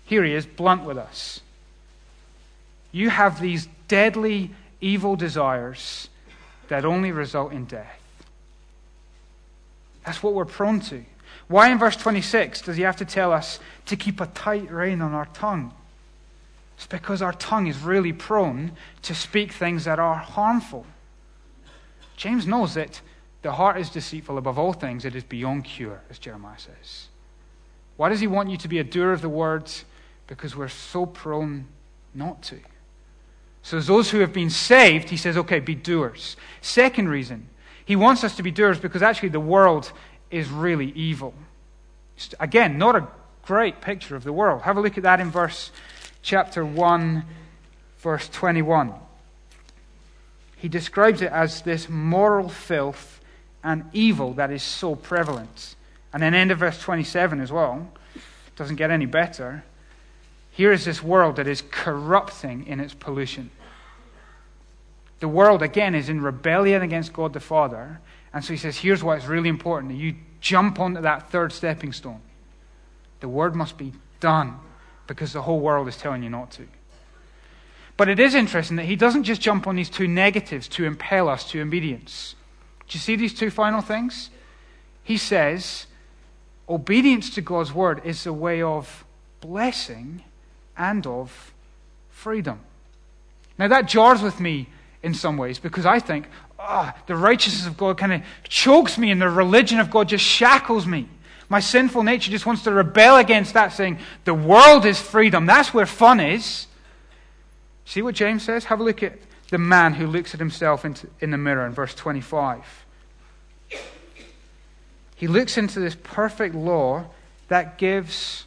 Here 0.05 0.23
he 0.23 0.33
is, 0.33 0.45
blunt 0.45 0.83
with 0.83 0.97
us. 0.97 1.41
You 2.91 3.09
have 3.09 3.41
these 3.41 3.67
deadly 3.87 4.51
evil 4.79 5.15
desires 5.15 6.09
that 6.67 6.85
only 6.85 7.11
result 7.11 7.51
in 7.51 7.65
death. 7.65 7.99
That's 10.05 10.21
what 10.21 10.33
we're 10.33 10.45
prone 10.45 10.79
to. 10.81 11.03
Why 11.47 11.71
in 11.71 11.79
verse 11.79 11.95
26 11.95 12.61
does 12.61 12.77
he 12.77 12.83
have 12.83 12.97
to 12.97 13.05
tell 13.05 13.31
us 13.31 13.59
to 13.87 13.95
keep 13.95 14.21
a 14.21 14.27
tight 14.27 14.71
rein 14.71 15.01
on 15.01 15.13
our 15.13 15.25
tongue? 15.27 15.73
It's 16.75 16.87
because 16.87 17.21
our 17.21 17.33
tongue 17.33 17.67
is 17.67 17.79
really 17.79 18.13
prone 18.13 18.73
to 19.03 19.15
speak 19.15 19.51
things 19.51 19.85
that 19.85 19.99
are 19.99 20.15
harmful. 20.15 20.85
James 22.17 22.45
knows 22.45 22.73
that 22.73 23.01
the 23.41 23.53
heart 23.53 23.77
is 23.77 23.89
deceitful 23.89 24.37
above 24.37 24.57
all 24.57 24.73
things, 24.73 25.05
it 25.05 25.15
is 25.15 25.23
beyond 25.23 25.65
cure, 25.65 26.01
as 26.09 26.19
Jeremiah 26.19 26.57
says. 26.57 27.07
Why 27.97 28.09
does 28.09 28.19
he 28.19 28.27
want 28.27 28.49
you 28.49 28.57
to 28.57 28.67
be 28.67 28.79
a 28.79 28.83
doer 28.83 29.11
of 29.11 29.21
the 29.21 29.29
words? 29.29 29.85
Because 30.27 30.55
we're 30.55 30.67
so 30.67 31.05
prone 31.05 31.67
not 32.13 32.41
to. 32.43 32.59
So, 33.61 33.77
as 33.77 33.87
those 33.87 34.09
who 34.09 34.19
have 34.19 34.33
been 34.33 34.49
saved, 34.49 35.09
he 35.09 35.17
says, 35.17 35.37
okay, 35.37 35.59
be 35.59 35.75
doers. 35.75 36.37
Second 36.61 37.09
reason, 37.09 37.47
he 37.85 37.95
wants 37.95 38.23
us 38.23 38.35
to 38.35 38.43
be 38.43 38.51
doers 38.51 38.79
because 38.79 39.01
actually 39.01 39.29
the 39.29 39.39
world 39.39 39.91
is 40.29 40.49
really 40.49 40.91
evil. 40.91 41.33
Again, 42.39 42.77
not 42.77 42.95
a 42.95 43.07
great 43.43 43.81
picture 43.81 44.15
of 44.15 44.23
the 44.23 44.33
world. 44.33 44.63
Have 44.63 44.77
a 44.77 44.81
look 44.81 44.97
at 44.97 45.03
that 45.03 45.19
in 45.19 45.31
verse 45.31 45.71
chapter 46.25 46.65
1, 46.65 47.23
verse 47.99 48.27
21. 48.29 48.93
He 50.57 50.67
describes 50.67 51.21
it 51.21 51.31
as 51.31 51.61
this 51.61 51.87
moral 51.87 52.49
filth 52.49 53.21
and 53.63 53.85
evil 53.93 54.33
that 54.33 54.51
is 54.51 54.63
so 54.63 54.95
prevalent. 54.95 55.75
And 56.11 56.23
then 56.23 56.33
end 56.33 56.51
of 56.51 56.59
verse 56.59 56.81
27 56.81 57.39
as 57.39 57.51
well. 57.51 57.91
Doesn't 58.55 58.77
get 58.77 58.89
any 58.89 59.05
better. 59.05 59.63
Here 60.51 60.71
is 60.71 60.83
this 60.83 61.03
world 61.03 61.35
that 61.35 61.47
is 61.47 61.61
corrupting 61.69 62.65
in 62.65 62.79
its 62.79 62.95
pollution. 62.95 63.51
The 65.19 65.27
world, 65.27 65.61
again, 65.61 65.93
is 65.93 66.09
in 66.09 66.21
rebellion 66.21 66.81
against 66.81 67.13
God 67.13 67.33
the 67.33 67.39
Father. 67.39 67.99
And 68.33 68.43
so 68.43 68.51
he 68.51 68.57
says, 68.57 68.77
here's 68.77 69.03
why 69.03 69.15
it's 69.15 69.27
really 69.27 69.49
important 69.49 69.93
you 69.93 70.15
jump 70.41 70.79
onto 70.79 71.01
that 71.01 71.29
third 71.29 71.53
stepping 71.53 71.93
stone. 71.93 72.21
The 73.19 73.29
word 73.29 73.55
must 73.55 73.77
be 73.77 73.93
done 74.19 74.59
because 75.07 75.33
the 75.33 75.41
whole 75.41 75.59
world 75.59 75.87
is 75.87 75.97
telling 75.97 76.23
you 76.23 76.29
not 76.29 76.51
to. 76.51 76.67
But 77.97 78.09
it 78.09 78.19
is 78.19 78.35
interesting 78.35 78.77
that 78.77 78.85
he 78.85 78.95
doesn't 78.95 79.23
just 79.23 79.41
jump 79.41 79.67
on 79.67 79.75
these 79.75 79.89
two 79.89 80.07
negatives 80.07 80.67
to 80.69 80.85
impel 80.85 81.29
us 81.29 81.49
to 81.51 81.61
obedience. 81.61 82.35
Do 82.87 82.95
you 82.97 82.99
see 82.99 83.15
these 83.15 83.33
two 83.33 83.49
final 83.49 83.81
things? 83.81 84.29
He 85.03 85.17
says, 85.17 85.87
obedience 86.67 87.29
to 87.35 87.41
God's 87.41 87.73
word 87.73 88.01
is 88.03 88.25
a 88.25 88.33
way 88.33 88.61
of 88.61 89.05
blessing 89.39 90.23
and 90.77 91.05
of 91.07 91.53
freedom. 92.09 92.59
Now, 93.57 93.67
that 93.69 93.87
jars 93.87 94.21
with 94.21 94.39
me 94.39 94.67
in 95.01 95.13
some 95.13 95.37
ways 95.37 95.59
because 95.59 95.85
I 95.85 95.99
think, 95.99 96.27
ah, 96.59 96.93
oh, 96.93 97.01
the 97.07 97.15
righteousness 97.15 97.67
of 97.67 97.77
God 97.77 97.97
kind 97.97 98.11
of 98.11 98.21
chokes 98.43 98.97
me 98.97 99.11
and 99.11 99.21
the 99.21 99.29
religion 99.29 99.79
of 99.79 99.89
God 99.89 100.09
just 100.09 100.25
shackles 100.25 100.85
me. 100.85 101.07
My 101.47 101.59
sinful 101.59 102.03
nature 102.03 102.31
just 102.31 102.45
wants 102.45 102.63
to 102.63 102.71
rebel 102.71 103.17
against 103.17 103.53
that, 103.53 103.73
saying, 103.73 103.99
the 104.23 104.33
world 104.33 104.85
is 104.85 104.99
freedom. 104.99 105.45
That's 105.45 105.73
where 105.73 105.85
fun 105.85 106.19
is. 106.19 106.67
See 107.85 108.01
what 108.01 108.15
James 108.15 108.43
says? 108.43 108.65
Have 108.65 108.79
a 108.79 108.83
look 108.83 109.03
at 109.03 109.19
the 109.49 109.57
man 109.59 109.93
who 109.93 110.07
looks 110.07 110.33
at 110.33 110.39
himself 110.39 110.83
in 110.85 111.31
the 111.31 111.37
mirror 111.37 111.65
in 111.65 111.71
verse 111.73 111.93
25. 111.93 112.85
He 115.15 115.27
looks 115.27 115.57
into 115.57 115.79
this 115.79 115.95
perfect 115.95 116.55
law 116.55 117.05
that 117.47 117.77
gives 117.77 118.45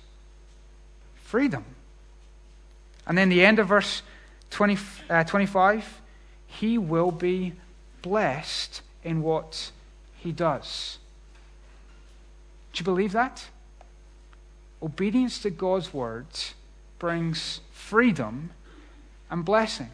freedom. 1.22 1.64
And 3.06 3.16
then 3.16 3.28
the 3.28 3.44
end 3.44 3.58
of 3.58 3.68
verse 3.68 4.02
20, 4.50 4.76
uh, 5.08 5.24
25, 5.24 6.02
he 6.46 6.76
will 6.76 7.10
be 7.10 7.54
blessed 8.02 8.82
in 9.04 9.22
what 9.22 9.70
he 10.16 10.32
does. 10.32 10.98
Do 12.78 12.82
you 12.82 12.84
believe 12.84 13.10
that? 13.10 13.44
Obedience 14.80 15.40
to 15.40 15.50
God's 15.50 15.92
words 15.92 16.54
brings 17.00 17.58
freedom 17.72 18.50
and 19.28 19.44
blessing. 19.44 19.90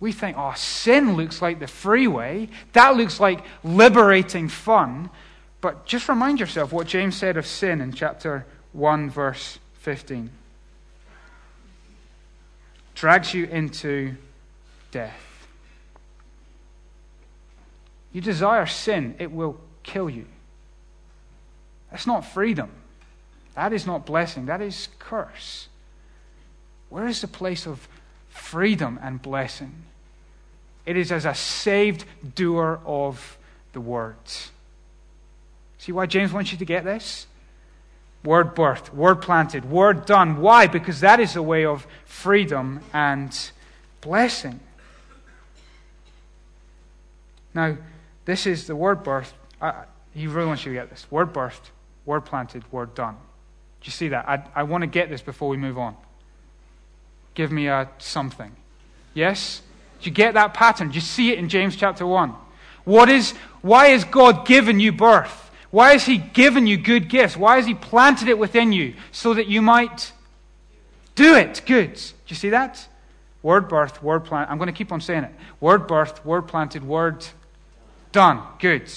We 0.00 0.12
think, 0.12 0.36
oh, 0.36 0.52
sin 0.54 1.16
looks 1.16 1.40
like 1.40 1.58
the 1.58 1.66
freeway. 1.66 2.50
That 2.74 2.94
looks 2.94 3.20
like 3.20 3.42
liberating 3.64 4.48
fun. 4.48 5.08
But 5.62 5.86
just 5.86 6.10
remind 6.10 6.40
yourself 6.40 6.74
what 6.74 6.86
James 6.86 7.16
said 7.16 7.38
of 7.38 7.46
sin 7.46 7.80
in 7.80 7.94
chapter 7.94 8.44
1, 8.72 9.08
verse 9.08 9.58
15. 9.78 10.28
Drags 12.94 13.32
you 13.32 13.46
into 13.46 14.14
death. 14.90 15.48
You 18.12 18.20
desire 18.20 18.66
sin, 18.66 19.14
it 19.18 19.32
will 19.32 19.58
kill 19.82 20.10
you. 20.10 20.26
That's 21.90 22.06
not 22.06 22.24
freedom. 22.24 22.70
That 23.54 23.72
is 23.72 23.86
not 23.86 24.06
blessing. 24.06 24.46
That 24.46 24.60
is 24.60 24.88
curse. 24.98 25.68
Where 26.88 27.06
is 27.06 27.20
the 27.20 27.28
place 27.28 27.66
of 27.66 27.88
freedom 28.28 28.98
and 29.02 29.20
blessing? 29.20 29.72
It 30.86 30.96
is 30.96 31.12
as 31.12 31.24
a 31.24 31.34
saved 31.34 32.04
doer 32.34 32.80
of 32.84 33.38
the 33.72 33.80
words. 33.80 34.50
See 35.78 35.92
why 35.92 36.06
James 36.06 36.32
wants 36.32 36.52
you 36.52 36.58
to 36.58 36.64
get 36.64 36.84
this? 36.84 37.26
Word 38.24 38.54
birthed, 38.54 38.92
word 38.92 39.22
planted, 39.22 39.70
word 39.70 40.04
done. 40.04 40.40
Why? 40.40 40.66
Because 40.66 41.00
that 41.00 41.20
is 41.20 41.36
a 41.36 41.42
way 41.42 41.64
of 41.64 41.86
freedom 42.04 42.80
and 42.92 43.34
blessing. 44.02 44.60
Now, 47.54 47.78
this 48.26 48.46
is 48.46 48.66
the 48.66 48.76
word 48.76 49.02
birth. 49.02 49.32
I, 49.60 49.84
he 50.14 50.26
really 50.26 50.48
wants 50.48 50.66
you 50.66 50.72
to 50.72 50.78
get 50.78 50.90
this. 50.90 51.06
Word 51.10 51.32
birthed, 51.32 51.70
word 52.04 52.22
planted, 52.22 52.70
word 52.72 52.94
done. 52.94 53.14
Do 53.14 53.86
you 53.86 53.92
see 53.92 54.08
that? 54.08 54.28
I, 54.28 54.44
I 54.54 54.62
want 54.64 54.82
to 54.82 54.86
get 54.86 55.08
this 55.08 55.22
before 55.22 55.48
we 55.48 55.56
move 55.56 55.78
on. 55.78 55.96
Give 57.34 57.50
me 57.50 57.68
a 57.68 57.88
something. 57.98 58.54
Yes? 59.14 59.62
Do 60.00 60.10
you 60.10 60.14
get 60.14 60.34
that 60.34 60.54
pattern? 60.54 60.88
Do 60.88 60.94
you 60.94 61.00
see 61.00 61.30
it 61.30 61.38
in 61.38 61.48
James 61.48 61.76
chapter 61.76 62.06
1? 62.06 62.34
What 62.84 63.08
is, 63.08 63.32
why 63.62 63.88
has 63.88 64.04
God 64.04 64.46
given 64.46 64.80
you 64.80 64.92
birth? 64.92 65.50
Why 65.70 65.92
has 65.92 66.04
He 66.04 66.18
given 66.18 66.66
you 66.66 66.76
good 66.76 67.08
gifts? 67.08 67.36
Why 67.36 67.56
has 67.56 67.66
He 67.66 67.74
planted 67.74 68.28
it 68.28 68.38
within 68.38 68.72
you? 68.72 68.94
So 69.12 69.34
that 69.34 69.46
you 69.46 69.62
might 69.62 70.12
do 71.14 71.34
it. 71.34 71.62
Good. 71.66 71.94
Do 71.94 72.12
you 72.26 72.36
see 72.36 72.50
that? 72.50 72.86
Word 73.42 73.68
birth, 73.68 74.02
word 74.02 74.24
plant. 74.24 74.50
I'm 74.50 74.58
going 74.58 74.66
to 74.66 74.72
keep 74.72 74.92
on 74.92 75.00
saying 75.00 75.24
it. 75.24 75.32
Word 75.60 75.86
birth, 75.86 76.24
word 76.24 76.42
planted, 76.42 76.82
word 76.86 77.26
done. 78.12 78.42
Good. 78.58 78.90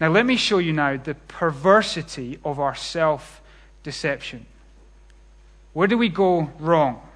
Now, 0.00 0.08
let 0.08 0.24
me 0.24 0.36
show 0.36 0.58
you 0.58 0.72
now 0.72 0.96
the 0.96 1.14
perversity 1.14 2.38
of 2.42 2.58
our 2.58 2.74
self 2.74 3.42
deception. 3.82 4.46
Where 5.74 5.86
do 5.86 5.98
we 5.98 6.08
go 6.08 6.50
wrong? 6.58 7.06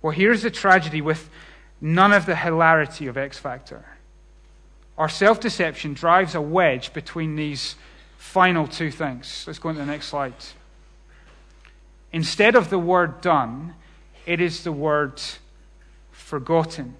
Well, 0.00 0.12
here's 0.12 0.42
the 0.42 0.50
tragedy 0.50 1.00
with 1.00 1.28
none 1.80 2.12
of 2.12 2.26
the 2.26 2.36
hilarity 2.36 3.08
of 3.08 3.16
X 3.16 3.38
Factor. 3.38 3.84
Our 4.96 5.08
self 5.08 5.40
deception 5.40 5.94
drives 5.94 6.36
a 6.36 6.40
wedge 6.40 6.92
between 6.92 7.34
these 7.34 7.74
final 8.18 8.68
two 8.68 8.92
things. 8.92 9.44
Let's 9.46 9.58
go 9.58 9.70
on 9.70 9.74
to 9.74 9.80
the 9.80 9.86
next 9.86 10.06
slide. 10.06 10.34
Instead 12.12 12.54
of 12.54 12.70
the 12.70 12.78
word 12.78 13.20
done, 13.20 13.74
it 14.24 14.40
is 14.40 14.62
the 14.62 14.70
word 14.70 15.20
forgotten. 16.12 16.94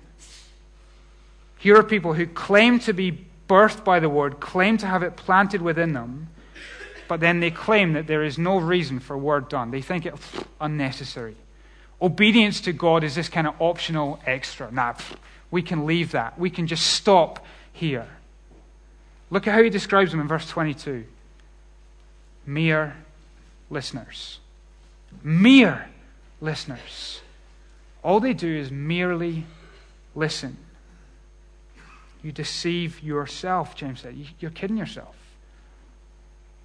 Here 1.59 1.77
are 1.77 1.85
people 1.85 2.15
who 2.15 2.27
claim 2.27 2.81
to 2.81 2.93
be 2.93 3.25
birthed 3.55 3.85
by 3.85 4.01
the 4.01 4.09
word, 4.09 4.41
claim 4.41 4.77
to 4.77 4.85
have 4.85 5.05
it 5.05 5.15
planted 5.15 5.63
within 5.63 5.93
them, 5.93 6.27
but 7.07 7.21
then 7.21 7.39
they 7.39 7.53
claim 7.53 7.93
that 7.93 8.09
there 8.09 8.25
is 8.25 8.37
no 8.37 8.59
reason 8.59 8.99
for 8.99 9.17
word 9.17 9.49
done. 9.49 9.71
They 9.71 9.81
think 9.81 10.05
it 10.07 10.15
unnecessary. 10.61 11.37
Obedience 12.03 12.61
to 12.63 12.73
God 12.73 13.05
is 13.05 13.15
this 13.15 13.29
kind 13.29 13.47
of 13.47 13.55
optional 13.61 14.19
extra. 14.27 14.73
Nah, 14.73 14.95
we 15.53 15.63
can 15.63 15.87
leave 15.87 16.11
that. 16.11 16.37
We 16.37 16.51
can 16.51 16.67
just 16.67 16.85
stop 16.85 17.47
here. 17.73 18.09
Look 19.31 19.47
at 19.47 19.55
how 19.55 19.63
he 19.63 19.71
describes 19.71 20.11
them 20.11 20.21
in 20.21 20.27
verse 20.27 20.49
22 20.49 21.05
mere 22.45 22.97
listeners. 23.71 24.41
Mere 25.23 25.89
listeners. 26.41 27.21
All 28.03 28.19
they 28.19 28.35
do 28.35 28.53
is 28.53 28.73
merely 28.73 29.47
listen. 30.17 30.57
You 32.25 32.33
deceive 32.33 33.03
yourself, 33.03 33.77
James 33.77 34.01
said. 34.01 34.17
You're 34.41 34.51
kidding 34.51 34.79
yourself. 34.79 35.15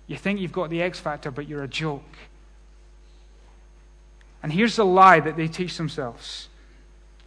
You 0.08 0.16
think 0.16 0.40
you've 0.40 0.54
got 0.54 0.70
the 0.70 0.82
X 0.82 1.00
factor, 1.00 1.32
but 1.32 1.50
you're 1.50 1.64
a 1.64 1.68
joke. 1.68 2.16
And 4.42 4.54
here's 4.54 4.78
the 4.78 4.86
lie 4.86 5.20
that 5.20 5.36
they 5.36 5.50
teach 5.50 5.76
themselves. 5.76 6.48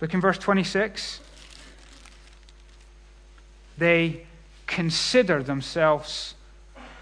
Look 0.00 0.14
in 0.14 0.20
verse 0.20 0.38
26. 0.38 1.20
they 3.76 4.24
consider 4.66 5.42
themselves 5.42 6.34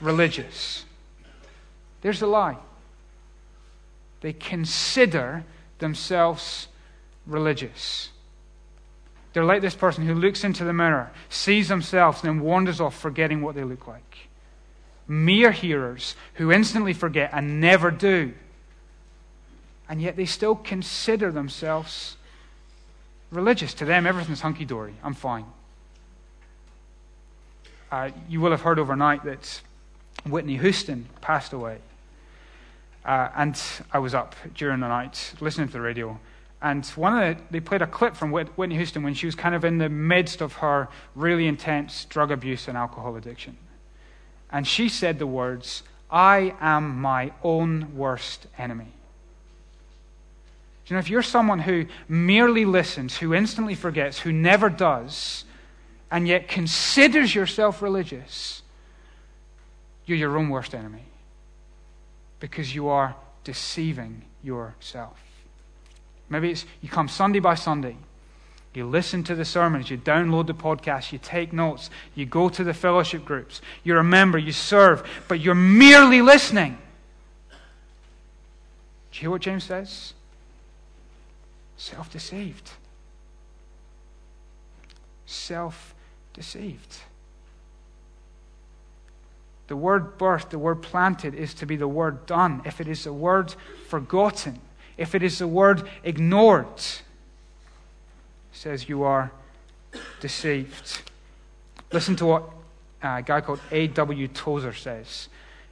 religious. 0.00 0.84
There's 2.00 2.22
a 2.22 2.26
lie. 2.26 2.56
They 4.20 4.32
consider 4.32 5.44
themselves 5.78 6.66
religious. 7.26 8.10
They're 9.32 9.44
like 9.44 9.62
this 9.62 9.74
person 9.74 10.06
who 10.06 10.14
looks 10.14 10.42
into 10.42 10.64
the 10.64 10.72
mirror, 10.72 11.10
sees 11.28 11.68
themselves, 11.68 12.22
and 12.22 12.28
then 12.28 12.40
wanders 12.40 12.80
off 12.80 12.98
forgetting 12.98 13.42
what 13.42 13.54
they 13.54 13.64
look 13.64 13.86
like. 13.86 14.28
Mere 15.06 15.52
hearers 15.52 16.16
who 16.34 16.50
instantly 16.50 16.92
forget 16.92 17.30
and 17.32 17.60
never 17.60 17.90
do. 17.90 18.32
And 19.88 20.00
yet 20.00 20.16
they 20.16 20.24
still 20.24 20.54
consider 20.54 21.32
themselves 21.32 22.16
religious. 23.30 23.74
To 23.74 23.84
them, 23.84 24.06
everything's 24.06 24.40
hunky 24.40 24.64
dory. 24.64 24.94
I'm 25.02 25.14
fine. 25.14 25.46
Uh, 27.90 28.10
you 28.28 28.40
will 28.40 28.52
have 28.52 28.60
heard 28.60 28.78
overnight 28.78 29.24
that 29.24 29.62
Whitney 30.24 30.56
Houston 30.58 31.08
passed 31.20 31.52
away. 31.52 31.78
Uh, 33.04 33.28
and 33.34 33.60
I 33.92 33.98
was 33.98 34.14
up 34.14 34.36
during 34.54 34.80
the 34.80 34.88
night 34.88 35.34
listening 35.40 35.68
to 35.68 35.72
the 35.72 35.80
radio. 35.80 36.20
And 36.62 36.84
one 36.88 37.16
of 37.16 37.38
the, 37.38 37.42
they 37.50 37.60
played 37.60 37.80
a 37.80 37.86
clip 37.86 38.14
from 38.14 38.30
Whitney 38.30 38.76
Houston 38.76 39.02
when 39.02 39.14
she 39.14 39.26
was 39.26 39.34
kind 39.34 39.54
of 39.54 39.64
in 39.64 39.78
the 39.78 39.88
midst 39.88 40.42
of 40.42 40.54
her 40.54 40.88
really 41.14 41.46
intense 41.46 42.04
drug 42.04 42.30
abuse 42.30 42.68
and 42.68 42.76
alcohol 42.76 43.16
addiction. 43.16 43.56
And 44.50 44.66
she 44.66 44.88
said 44.88 45.18
the 45.18 45.26
words, 45.26 45.82
I 46.10 46.54
am 46.60 47.00
my 47.00 47.32
own 47.42 47.96
worst 47.96 48.46
enemy. 48.58 48.92
You 50.86 50.94
know, 50.94 51.00
if 51.00 51.08
you're 51.08 51.22
someone 51.22 51.60
who 51.60 51.86
merely 52.08 52.64
listens, 52.64 53.16
who 53.16 53.32
instantly 53.32 53.76
forgets, 53.76 54.18
who 54.18 54.32
never 54.32 54.68
does, 54.68 55.44
and 56.10 56.26
yet 56.26 56.48
considers 56.48 57.32
yourself 57.32 57.80
religious, 57.80 58.62
you're 60.04 60.18
your 60.18 60.36
own 60.36 60.48
worst 60.48 60.74
enemy 60.74 61.04
because 62.40 62.74
you 62.74 62.88
are 62.88 63.14
deceiving 63.44 64.22
yourself. 64.42 65.16
Maybe 66.30 66.52
it's 66.52 66.64
you 66.80 66.88
come 66.88 67.08
Sunday 67.08 67.40
by 67.40 67.56
Sunday. 67.56 67.96
You 68.72 68.86
listen 68.86 69.24
to 69.24 69.34
the 69.34 69.44
sermons, 69.44 69.90
you 69.90 69.98
download 69.98 70.46
the 70.46 70.54
podcast, 70.54 71.10
you 71.10 71.18
take 71.18 71.52
notes, 71.52 71.90
you 72.14 72.24
go 72.24 72.48
to 72.48 72.62
the 72.62 72.72
fellowship 72.72 73.24
groups, 73.24 73.60
you're 73.82 73.98
a 73.98 74.04
member, 74.04 74.38
you 74.38 74.52
serve, 74.52 75.02
but 75.26 75.40
you're 75.40 75.56
merely 75.56 76.22
listening. 76.22 76.78
Do 79.10 79.16
you 79.16 79.20
hear 79.22 79.30
what 79.30 79.42
James 79.42 79.64
says? 79.64 80.14
Self 81.76 82.12
deceived. 82.12 82.70
Self 85.26 85.94
deceived. 86.32 86.98
The 89.66 89.76
word 89.76 90.16
birth, 90.16 90.50
the 90.50 90.58
word 90.58 90.82
planted, 90.82 91.34
is 91.34 91.54
to 91.54 91.66
be 91.66 91.74
the 91.74 91.88
word 91.88 92.26
done. 92.26 92.62
If 92.64 92.80
it 92.80 92.86
is 92.86 93.04
the 93.04 93.12
word 93.12 93.54
forgotten, 93.88 94.60
if 95.00 95.14
it 95.14 95.22
is 95.22 95.38
the 95.38 95.48
word 95.48 95.88
ignored, 96.04 96.66
says 98.52 98.86
you 98.86 99.02
are 99.02 99.32
deceived. 100.20 101.00
Listen 101.90 102.14
to 102.16 102.26
what 102.26 102.42
uh, 103.02 103.16
a 103.16 103.22
guy 103.22 103.40
called 103.40 103.60
A.W. 103.70 104.28
Tozer 104.28 104.74
says. 104.74 105.30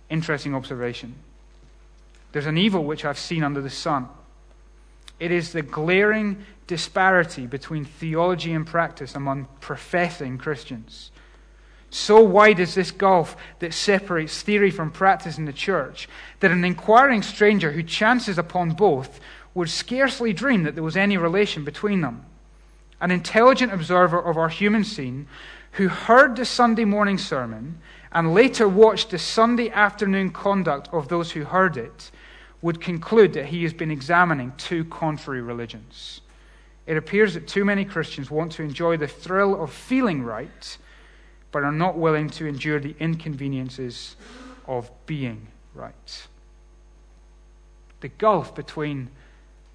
Interesting 0.09 0.55
observation. 0.55 1.15
There's 2.33 2.47
an 2.47 2.57
evil 2.57 2.85
which 2.85 3.05
I've 3.05 3.19
seen 3.19 3.45
under 3.45 3.61
the 3.61 3.69
sun. 3.69 4.09
It 5.21 5.31
is 5.31 5.53
the 5.53 5.61
glaring 5.61 6.47
disparity 6.67 7.47
between 7.47 7.85
theology 7.85 8.55
and 8.55 8.67
practice 8.67 9.15
among 9.15 9.47
professing 9.61 10.39
Christians. 10.39 11.11
So 11.91 12.21
wide 12.21 12.61
is 12.61 12.75
this 12.75 12.91
gulf 12.91 13.37
that 13.61 13.73
separates 13.73 14.43
theory 14.43 14.71
from 14.71 14.91
practice 14.91 15.39
in 15.39 15.47
the 15.47 15.53
church 15.53 16.09
that 16.41 16.51
an 16.51 16.65
inquiring 16.65 17.23
stranger 17.23 17.73
who 17.73 17.83
chances 17.83 18.39
upon 18.39 18.73
both 18.73 19.21
would 19.55 19.71
scarcely 19.71 20.33
dream 20.33 20.65
that 20.65 20.75
there 20.75 20.85
was 20.85 20.97
any 20.97 21.17
relation 21.17 21.65
between 21.65 22.03
them. 22.03 22.25
An 23.01 23.11
intelligent 23.11 23.73
observer 23.73 24.21
of 24.21 24.37
our 24.37 24.49
human 24.49 24.85
scene 24.85 25.29
who 25.73 25.89
heard 25.89 26.37
the 26.37 26.45
Sunday 26.45 26.85
morning 26.85 27.19
sermon 27.19 27.81
and 28.13 28.35
later 28.35 28.69
watched 28.69 29.11
the 29.11 29.19
Sunday 29.19 29.71
afternoon 29.71 30.31
conduct 30.31 30.89
of 30.93 31.09
those 31.09 31.33
who 31.33 31.45
heard 31.45 31.77
it 31.77 32.11
would 32.61 32.81
conclude 32.81 33.33
that 33.35 33.47
he 33.47 33.63
has 33.63 33.73
been 33.73 33.91
examining 33.91 34.53
two 34.57 34.85
contrary 34.85 35.41
religions. 35.41 36.21
It 36.87 36.97
appears 36.97 37.35
that 37.35 37.47
too 37.47 37.65
many 37.65 37.85
Christians 37.85 38.31
want 38.31 38.53
to 38.53 38.63
enjoy 38.63 38.97
the 38.97 39.07
thrill 39.07 39.63
of 39.63 39.73
feeling 39.73 40.23
right 40.23 40.79
but 41.51 41.63
are 41.63 41.73
not 41.73 41.97
willing 41.97 42.29
to 42.31 42.47
endure 42.47 42.79
the 42.79 42.95
inconveniences 42.99 44.17
of 44.67 44.91
being 45.07 45.49
right. 45.75 46.27
The 48.01 48.09
gulf 48.09 48.55
between 48.55 49.11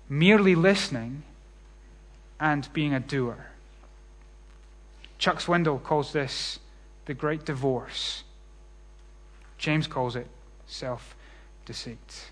merely 0.08 0.56
listening 0.56 1.24
and 2.40 2.72
being 2.74 2.94
a 2.94 3.00
doer. 3.00 3.48
Chuck 5.18 5.40
Swindoll 5.40 5.82
calls 5.82 6.14
this 6.14 6.60
the 7.06 7.14
great 7.14 7.46
divorce. 7.46 8.24
James 9.58 9.88
calls 9.88 10.16
it 10.16 10.28
self 10.68 11.16
deceit. 11.66 12.30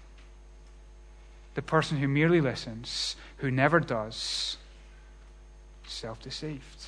The 1.53 1.61
person 1.61 1.97
who 1.97 2.07
merely 2.07 2.41
listens, 2.41 3.15
who 3.37 3.51
never 3.51 3.79
does, 3.79 4.57
self 5.87 6.21
deceived. 6.21 6.87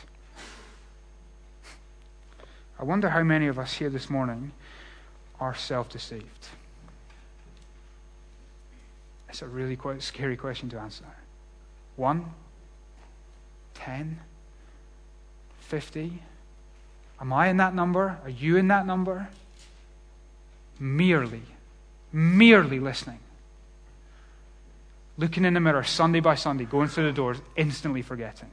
I 2.79 2.83
wonder 2.83 3.09
how 3.09 3.23
many 3.23 3.47
of 3.47 3.59
us 3.59 3.73
here 3.73 3.89
this 3.89 4.09
morning 4.09 4.51
are 5.39 5.55
self 5.55 5.89
deceived. 5.89 6.47
It's 9.29 9.41
a 9.41 9.47
really 9.47 9.75
quite 9.75 10.01
scary 10.01 10.37
question 10.37 10.69
to 10.69 10.79
answer. 10.79 11.05
One, 11.95 12.33
ten, 13.73 14.19
fifty. 15.59 16.21
Am 17.19 17.31
I 17.31 17.47
in 17.47 17.57
that 17.57 17.73
number? 17.73 18.19
Are 18.23 18.29
you 18.29 18.57
in 18.57 18.67
that 18.67 18.85
number? 18.85 19.29
Merely, 20.79 21.43
merely 22.11 22.79
listening. 22.79 23.19
Looking 25.17 25.45
in 25.45 25.53
the 25.53 25.59
mirror 25.59 25.83
Sunday 25.83 26.19
by 26.19 26.35
Sunday, 26.35 26.65
going 26.65 26.87
through 26.87 27.05
the 27.05 27.13
doors, 27.13 27.37
instantly 27.55 28.01
forgetting, 28.01 28.49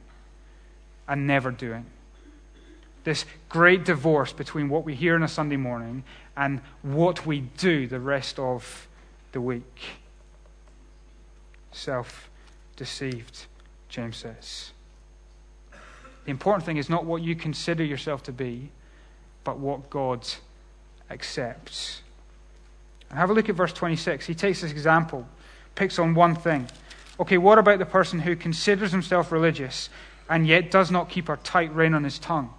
and 1.07 1.25
never 1.25 1.51
doing 1.51 1.85
this 3.03 3.25
great 3.49 3.83
divorce 3.83 4.33
between 4.33 4.69
what 4.69 4.85
we 4.85 4.95
hear 4.95 5.15
on 5.15 5.23
a 5.23 5.27
Sunday 5.27 5.57
morning 5.57 6.03
and 6.37 6.61
what 6.81 7.25
we 7.25 7.41
do 7.57 7.87
the 7.87 7.99
rest 7.99 8.39
of 8.39 8.87
the 9.31 9.41
week. 9.41 9.81
Self 11.71 12.29
deceived, 12.75 13.45
James 13.89 14.17
says. 14.17 14.71
The 16.25 16.31
important 16.31 16.65
thing 16.65 16.77
is 16.77 16.89
not 16.89 17.05
what 17.05 17.23
you 17.23 17.35
consider 17.35 17.83
yourself 17.83 18.23
to 18.23 18.31
be, 18.31 18.69
but 19.43 19.57
what 19.57 19.89
God 19.89 20.27
accepts. 21.09 22.01
And 23.09 23.17
have 23.17 23.29
a 23.29 23.33
look 23.33 23.49
at 23.49 23.55
verse 23.55 23.73
26. 23.73 24.25
He 24.25 24.35
takes 24.35 24.61
this 24.61 24.71
example, 24.71 25.27
picks 25.75 25.97
on 25.99 26.13
one 26.13 26.35
thing. 26.35 26.67
Okay, 27.19 27.37
what 27.37 27.57
about 27.57 27.79
the 27.79 27.85
person 27.85 28.19
who 28.19 28.35
considers 28.35 28.91
himself 28.91 29.31
religious 29.31 29.89
and 30.29 30.47
yet 30.47 30.71
does 30.71 30.91
not 30.91 31.09
keep 31.09 31.27
a 31.27 31.37
tight 31.37 31.73
rein 31.75 31.93
on 31.93 32.03
his 32.03 32.19
tongue? 32.19 32.53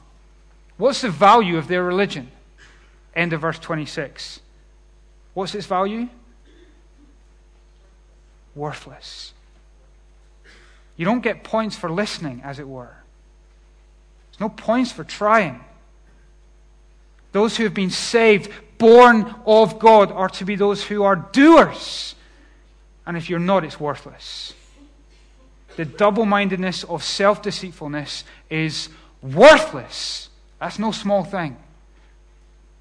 What's 0.82 1.02
the 1.02 1.10
value 1.10 1.58
of 1.58 1.68
their 1.68 1.84
religion? 1.84 2.28
End 3.14 3.32
of 3.32 3.42
verse 3.42 3.56
26. 3.60 4.40
What's 5.32 5.54
its 5.54 5.64
value? 5.64 6.08
Worthless. 8.56 9.32
You 10.96 11.04
don't 11.04 11.20
get 11.20 11.44
points 11.44 11.76
for 11.76 11.88
listening, 11.88 12.40
as 12.42 12.58
it 12.58 12.66
were. 12.66 12.96
There's 14.32 14.40
no 14.40 14.48
points 14.48 14.90
for 14.90 15.04
trying. 15.04 15.60
Those 17.30 17.56
who 17.56 17.62
have 17.62 17.74
been 17.74 17.90
saved, 17.90 18.50
born 18.76 19.36
of 19.46 19.78
God, 19.78 20.10
are 20.10 20.30
to 20.30 20.44
be 20.44 20.56
those 20.56 20.82
who 20.82 21.04
are 21.04 21.14
doers. 21.14 22.16
And 23.06 23.16
if 23.16 23.30
you're 23.30 23.38
not, 23.38 23.64
it's 23.64 23.78
worthless. 23.78 24.52
The 25.76 25.84
double 25.84 26.26
mindedness 26.26 26.82
of 26.82 27.04
self 27.04 27.40
deceitfulness 27.40 28.24
is 28.50 28.88
worthless 29.22 30.28
that's 30.62 30.78
no 30.78 30.92
small 30.92 31.24
thing. 31.24 31.56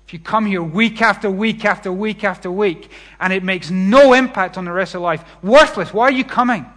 If 0.05 0.13
you 0.13 0.19
come 0.19 0.45
here 0.45 0.61
week 0.61 1.01
after 1.01 1.31
week 1.31 1.65
after 1.65 1.91
week 1.91 2.23
after 2.23 2.51
week 2.51 2.91
and 3.19 3.33
it 3.33 3.41
makes 3.41 3.71
no 3.71 4.13
impact 4.13 4.55
on 4.55 4.65
the 4.65 4.71
rest 4.71 4.93
of 4.93 5.01
life, 5.01 5.23
worthless. 5.41 5.91
Why 5.91 6.03
are 6.03 6.11
you 6.11 6.23
coming? 6.23 6.67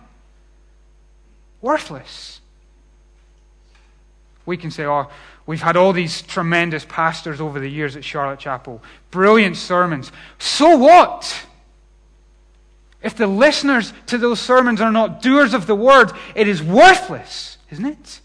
Worthless. 1.61 2.40
We 4.47 4.57
can 4.57 4.71
say, 4.71 4.87
oh, 4.87 5.11
we've 5.45 5.61
had 5.61 5.77
all 5.77 5.93
these 5.93 6.23
tremendous 6.23 6.87
pastors 6.87 7.38
over 7.38 7.61
the 7.61 7.69
years 7.69 7.97
at 7.97 8.05
Charlotte 8.05 8.38
Chapel, 8.38 8.83
brilliant 9.11 9.59
sermons. 9.59 10.11
So 10.38 10.79
what? 10.79 11.47
If 13.03 13.14
the 13.14 13.27
listeners 13.27 13.93
to 14.07 14.17
those 14.17 14.40
sermons 14.40 14.81
are 14.81 14.90
not 14.90 15.21
doers 15.21 15.53
of 15.53 15.67
the 15.67 15.75
word, 15.75 16.12
it 16.35 16.49
is 16.49 16.62
worthless, 16.62 17.59
isn't 17.71 17.85
it? 17.85 18.21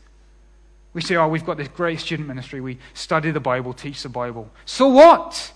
We 0.93 1.02
say, 1.02 1.15
oh, 1.15 1.28
we've 1.28 1.45
got 1.45 1.58
this 1.58 1.67
great 1.67 1.99
student 1.99 2.28
ministry. 2.28 2.62
We 2.62 2.80
study 2.93 3.32
the 3.32 3.39
Bible, 3.39 3.73
teach 3.73 4.02
the 4.02 4.10
Bible. 4.10 4.49
So 4.65 4.88
what? 4.88 5.54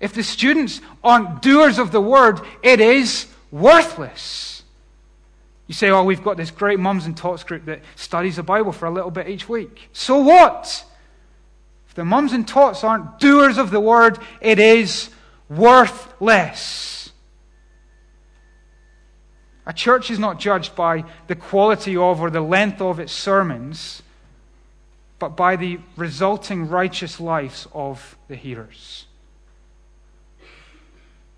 If 0.00 0.14
the 0.14 0.22
students 0.22 0.80
aren't 1.04 1.42
doers 1.42 1.78
of 1.78 1.92
the 1.92 2.00
word, 2.00 2.40
it 2.62 2.80
is 2.80 3.26
worthless. 3.50 4.62
You 5.66 5.74
say, 5.74 5.90
oh, 5.90 6.02
we've 6.02 6.24
got 6.24 6.36
this 6.36 6.50
great 6.50 6.80
mums 6.80 7.06
and 7.06 7.16
tots 7.16 7.44
group 7.44 7.66
that 7.66 7.82
studies 7.94 8.36
the 8.36 8.42
Bible 8.42 8.72
for 8.72 8.86
a 8.86 8.90
little 8.90 9.10
bit 9.10 9.28
each 9.28 9.48
week. 9.48 9.88
So 9.92 10.18
what? 10.18 10.84
If 11.88 11.94
the 11.94 12.04
mums 12.04 12.32
and 12.32 12.48
tots 12.48 12.82
aren't 12.82 13.18
doers 13.18 13.58
of 13.58 13.70
the 13.70 13.80
word, 13.80 14.18
it 14.40 14.58
is 14.58 15.10
worthless. 15.48 17.12
A 19.66 19.72
church 19.72 20.10
is 20.10 20.18
not 20.18 20.40
judged 20.40 20.74
by 20.74 21.04
the 21.28 21.36
quality 21.36 21.96
of 21.96 22.20
or 22.20 22.30
the 22.30 22.40
length 22.40 22.80
of 22.80 22.98
its 22.98 23.12
sermons, 23.12 24.02
but 25.22 25.36
by 25.36 25.54
the 25.54 25.78
resulting 25.94 26.68
righteous 26.68 27.20
lives 27.20 27.68
of 27.72 28.16
the 28.26 28.34
hearers. 28.34 29.06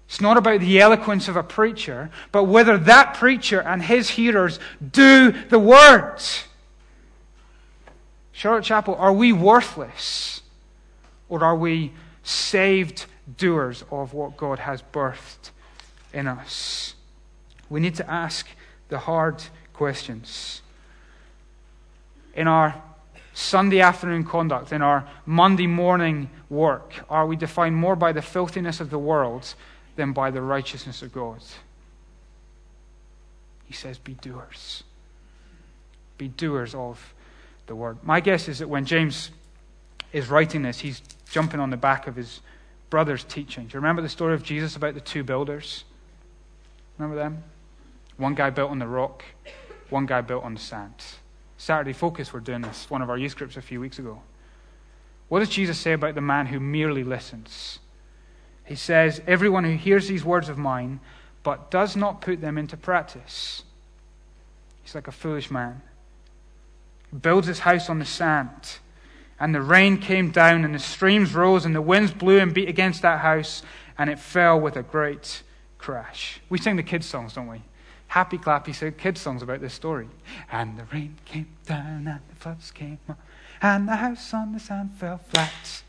It's 0.09 0.23
not 0.23 0.39
about 0.39 0.61
the 0.61 0.81
eloquence 0.81 1.29
of 1.29 1.37
a 1.37 1.43
preacher, 1.43 2.09
but 2.33 2.45
whether 2.45 2.79
that 2.79 3.13
preacher 3.13 3.61
and 3.61 3.83
his 3.83 4.09
hearers 4.09 4.59
do 4.81 5.33
the 5.51 5.59
words. 5.59 6.45
Charlotte 8.33 8.65
Chapel, 8.65 8.95
are 8.95 9.13
we 9.13 9.33
worthless? 9.33 10.41
Or 11.29 11.45
are 11.45 11.55
we 11.55 11.93
saved 12.23 13.05
doers 13.37 13.85
of 13.91 14.15
what 14.15 14.39
God 14.39 14.61
has 14.61 14.81
birthed 14.95 15.51
in 16.11 16.27
us? 16.27 16.95
We 17.69 17.81
need 17.81 17.97
to 17.97 18.11
ask 18.11 18.49
the 18.89 19.01
hard 19.01 19.45
questions. 19.75 20.63
In 22.35 22.49
our 22.49 22.83
Sunday 23.35 23.81
afternoon 23.81 24.25
conduct, 24.25 24.73
in 24.73 24.81
our 24.81 25.09
Monday 25.27 25.67
morning 25.67 26.31
work, 26.49 26.95
are 27.11 27.27
we 27.27 27.35
defined 27.35 27.75
more 27.75 27.97
by 27.97 28.13
the 28.13 28.23
filthiness 28.23 28.81
of 28.81 28.91
the 28.91 28.99
world 28.99 29.55
than 29.97 30.13
by 30.13 30.31
the 30.31 30.41
righteousness 30.41 31.03
of 31.03 31.13
God? 31.13 31.43
He 33.65 33.75
says, 33.75 33.99
Be 33.99 34.15
doers. 34.15 34.85
Be 36.17 36.29
doers 36.29 36.77
of 36.77 37.13
the 37.67 37.75
word. 37.75 37.99
My 38.05 38.21
guess 38.21 38.49
is 38.49 38.61
that 38.61 38.69
when 38.69 38.85
James 38.85 39.31
is 40.13 40.29
writing 40.29 40.63
this, 40.63 40.79
he's 40.79 41.03
jumping 41.29 41.59
on 41.59 41.71
the 41.71 41.77
back 41.77 42.07
of 42.07 42.15
his 42.15 42.41
brother's 42.89 43.25
teaching. 43.25 43.65
Do 43.65 43.75
you 43.75 43.81
remember 43.81 44.01
the 44.01 44.09
story 44.09 44.35
of 44.35 44.45
Jesus 44.45 44.77
about 44.77 44.95
the 44.95 45.01
two 45.01 45.25
builders? 45.25 45.83
Remember 46.99 47.17
them? 47.17 47.43
One 48.17 48.37
guy 48.37 48.51
built 48.51 48.71
on 48.71 48.79
the 48.79 48.87
rock, 48.87 49.25
one 49.91 50.07
guy 50.07 50.21
built 50.21 50.45
on 50.45 50.55
the 50.55 50.61
sand. 50.61 50.95
Saturday 51.65 51.95
Focus 51.95 52.31
were 52.31 52.41
doing 52.41 52.61
this, 52.61 52.91
one 52.91 53.01
of 53.01 53.09
our 53.09 53.17
youth 53.17 53.37
groups 53.37 53.57
a 53.57 53.63
few 53.63 53.81
weeks 53.81 53.99
ago. 53.99 54.21
What 55.29 55.39
does 55.39 55.49
Jesus 55.49 55.79
say 55.79 55.95
about 55.95 56.15
the 56.15 56.21
man 56.21 56.45
who 56.45 56.61
merely 56.61 57.03
listens? 57.03 57.79
He 58.67 58.75
says, 58.75 59.23
Everyone 59.27 59.65
who 59.65 59.75
hears 59.75 60.07
these 60.07 60.27
words 60.27 60.51
of 60.51 60.59
mine, 60.59 61.01
but 61.43 61.71
does 61.71 61.97
not 61.97 62.21
put 62.21 62.43
them 62.43 62.59
into 62.59 62.77
practice, 62.77 63.63
he's 64.83 64.95
like 64.95 65.09
a 65.09 65.13
foolish 65.13 65.51
man. 65.51 65.81
He 67.11 67.17
builds 67.17 67.47
his 67.47 67.61
house 67.61 67.89
on 67.89 67.99
the 67.99 68.05
sand. 68.05 68.77
And 69.41 69.55
the 69.55 69.63
rain 69.63 69.97
came 69.97 70.33
down, 70.33 70.67
and 70.67 70.75
the 70.75 70.79
streams 70.79 71.35
rose, 71.35 71.65
and 71.65 71.75
the 71.75 71.81
winds 71.81 72.13
blew 72.13 72.41
and 72.41 72.53
beat 72.53 72.69
against 72.69 73.01
that 73.01 73.21
house, 73.21 73.63
and 73.97 74.11
it 74.11 74.19
fell 74.19 74.61
with 74.61 74.77
a 74.77 74.83
great 74.83 75.43
crash. 75.79 76.41
We 76.51 76.59
sing 76.59 76.77
the 76.77 76.83
kids' 76.83 77.07
songs, 77.07 77.33
don't 77.33 77.49
we? 77.49 77.63
Happy 78.09 78.39
Clappy 78.39 78.97
kids' 78.97 79.21
songs 79.21 79.43
about 79.43 79.61
this 79.61 79.75
story. 79.75 80.09
And 80.53 80.79
the 80.79 80.85
rain 80.93 81.17
came 81.25 81.49
down, 81.67 82.07
and 82.07 82.21
the 82.29 82.37
floods 82.37 82.71
came 82.71 82.99
up, 83.09 83.19
and 83.61 83.89
the 83.89 83.97
house 83.97 84.33
on 84.33 84.53
the 84.53 84.61
sand 84.61 84.93
fell 84.99 85.19
flat. 85.19 85.83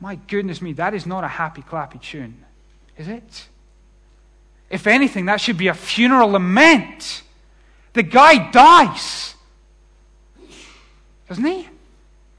My 0.00 0.14
goodness 0.14 0.62
me, 0.62 0.72
that 0.74 0.94
is 0.94 1.06
not 1.06 1.24
a 1.24 1.28
happy 1.28 1.62
clappy 1.62 2.00
tune, 2.00 2.44
is 2.96 3.08
it? 3.08 3.48
If 4.70 4.86
anything, 4.86 5.26
that 5.26 5.40
should 5.40 5.58
be 5.58 5.68
a 5.68 5.74
funeral 5.74 6.30
lament. 6.30 7.22
The 7.94 8.02
guy 8.02 8.50
dies 8.50 9.34
doesn't 11.28 11.44
he? 11.44 11.68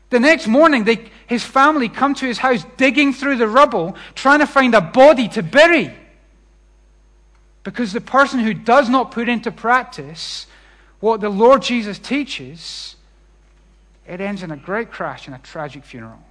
The 0.10 0.20
next 0.20 0.48
morning, 0.48 0.84
they, 0.84 1.10
his 1.28 1.44
family 1.44 1.88
come 1.88 2.16
to 2.16 2.26
his 2.26 2.40
house 2.40 2.66
digging 2.78 3.14
through 3.14 3.38
the 3.38 3.48
rubble, 3.48 3.96
trying 4.16 4.40
to 4.40 4.48
find 4.48 4.74
a 4.74 4.82
body 4.82 5.28
to 5.30 5.44
bury. 5.44 5.94
Because 7.64 7.94
the 7.94 8.02
person 8.02 8.40
who 8.40 8.54
does 8.54 8.90
not 8.90 9.12
put 9.12 9.28
into 9.28 9.52
practice 9.52 10.48
what 11.00 11.22
the 11.22 11.30
Lord 11.30 11.62
Jesus 11.62 12.00
teaches, 12.00 12.96
it 14.08 14.22
ends 14.22 14.44
in 14.44 14.52
a 14.52 14.58
great 14.58 14.92
crash 14.92 15.28
and 15.28 15.36
a 15.36 15.40
tragic 15.40 15.84
funeral. 15.84 16.24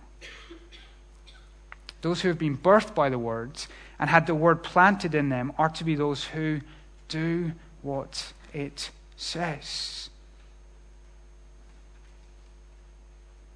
Those 2.01 2.21
who 2.21 2.29
have 2.29 2.38
been 2.38 2.57
birthed 2.57 2.95
by 2.95 3.09
the 3.09 3.19
words 3.19 3.69
and 3.99 4.09
had 4.09 4.27
the 4.27 4.35
word 4.35 4.62
planted 4.62 5.14
in 5.14 5.29
them 5.29 5.53
are 5.59 5.69
to 5.71 5.85
be 5.85 5.95
those 5.95 6.25
who 6.25 6.61
do 7.09 7.53
what 7.83 8.33
it 8.53 8.91
says. 9.17 10.11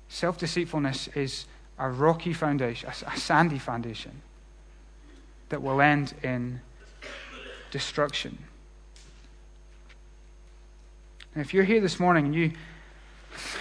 Self 0.09 0.39
deceitfulness 0.39 1.09
is 1.15 1.47
a 1.79 1.89
rocky 1.89 2.33
foundation, 2.33 2.91
a 2.91 3.17
sandy 3.17 3.59
foundation 3.59 4.23
that 5.49 5.63
will 5.63 5.81
end 5.81 6.15
in 6.23 6.61
destruction. 7.73 8.39
And 11.35 11.45
if 11.45 11.53
you're 11.53 11.65
here 11.65 11.81
this 11.81 11.99
morning 11.99 12.27
and 12.27 12.35
you 12.35 12.53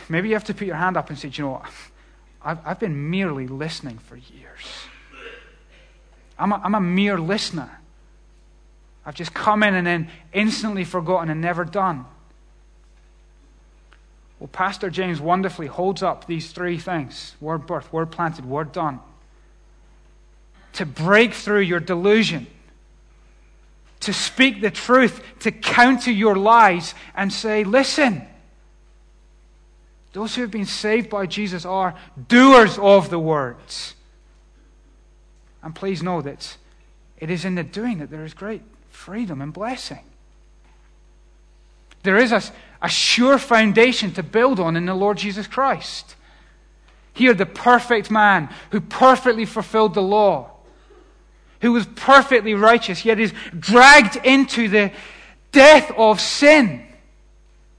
maybe 0.07 0.27
you 0.27 0.35
have 0.35 0.43
to 0.43 0.53
put 0.53 0.67
your 0.67 0.75
hand 0.75 0.97
up 0.97 1.09
and 1.09 1.17
say, 1.17 1.29
you 1.29 1.45
know 1.45 1.51
what? 1.51 1.71
I've, 2.43 2.59
I've 2.63 2.79
been 2.79 3.09
merely 3.09 3.47
listening 3.47 3.97
for 3.97 4.15
years. 4.15 4.65
I'm 6.37 6.51
a, 6.51 6.61
I'm 6.63 6.75
a 6.75 6.81
mere 6.81 7.17
listener. 7.17 7.79
I've 9.05 9.15
just 9.15 9.33
come 9.33 9.63
in 9.63 9.73
and 9.73 9.87
then 9.87 10.09
instantly 10.33 10.83
forgotten 10.83 11.29
and 11.29 11.41
never 11.41 11.65
done. 11.65 12.05
Well, 14.39 14.49
Pastor 14.51 14.89
James 14.89 15.19
wonderfully 15.19 15.67
holds 15.67 16.03
up 16.03 16.27
these 16.27 16.51
three 16.51 16.77
things 16.77 17.35
word 17.41 17.65
birth, 17.65 17.91
word 17.91 18.11
planted, 18.11 18.45
word 18.45 18.71
done 18.71 18.99
to 20.73 20.85
break 20.85 21.33
through 21.33 21.61
your 21.61 21.79
delusion, 21.79 22.47
to 24.01 24.13
speak 24.13 24.61
the 24.61 24.71
truth, 24.71 25.21
to 25.39 25.51
counter 25.51 26.11
your 26.11 26.35
lies, 26.35 26.93
and 27.15 27.31
say, 27.31 27.63
listen, 27.63 28.27
those 30.13 30.35
who 30.35 30.41
have 30.41 30.51
been 30.51 30.65
saved 30.65 31.09
by 31.09 31.25
Jesus 31.25 31.65
are 31.65 31.95
doers 32.27 32.77
of 32.77 33.09
the 33.09 33.19
words. 33.19 33.95
And 35.63 35.73
please 35.73 36.03
know 36.03 36.21
that 36.21 36.57
it 37.17 37.29
is 37.29 37.45
in 37.45 37.55
the 37.55 37.63
doing 37.63 37.99
that 37.99 38.09
there 38.09 38.25
is 38.25 38.33
great 38.33 38.63
freedom 38.89 39.41
and 39.41 39.53
blessing. 39.53 40.03
There 42.03 42.17
is 42.17 42.31
a, 42.31 42.41
a 42.81 42.89
sure 42.89 43.37
foundation 43.37 44.11
to 44.13 44.23
build 44.23 44.59
on 44.59 44.75
in 44.75 44.85
the 44.85 44.95
Lord 44.95 45.17
Jesus 45.17 45.47
Christ. 45.47 46.15
Here, 47.13 47.33
the 47.33 47.45
perfect 47.45 48.09
man 48.09 48.49
who 48.71 48.81
perfectly 48.81 49.45
fulfilled 49.45 49.93
the 49.93 50.01
law, 50.01 50.50
who 51.61 51.73
was 51.73 51.85
perfectly 51.95 52.53
righteous, 52.53 53.05
yet 53.05 53.19
is 53.19 53.33
dragged 53.57 54.17
into 54.23 54.67
the 54.67 54.91
death 55.51 55.91
of 55.97 56.19
sin, 56.19 56.85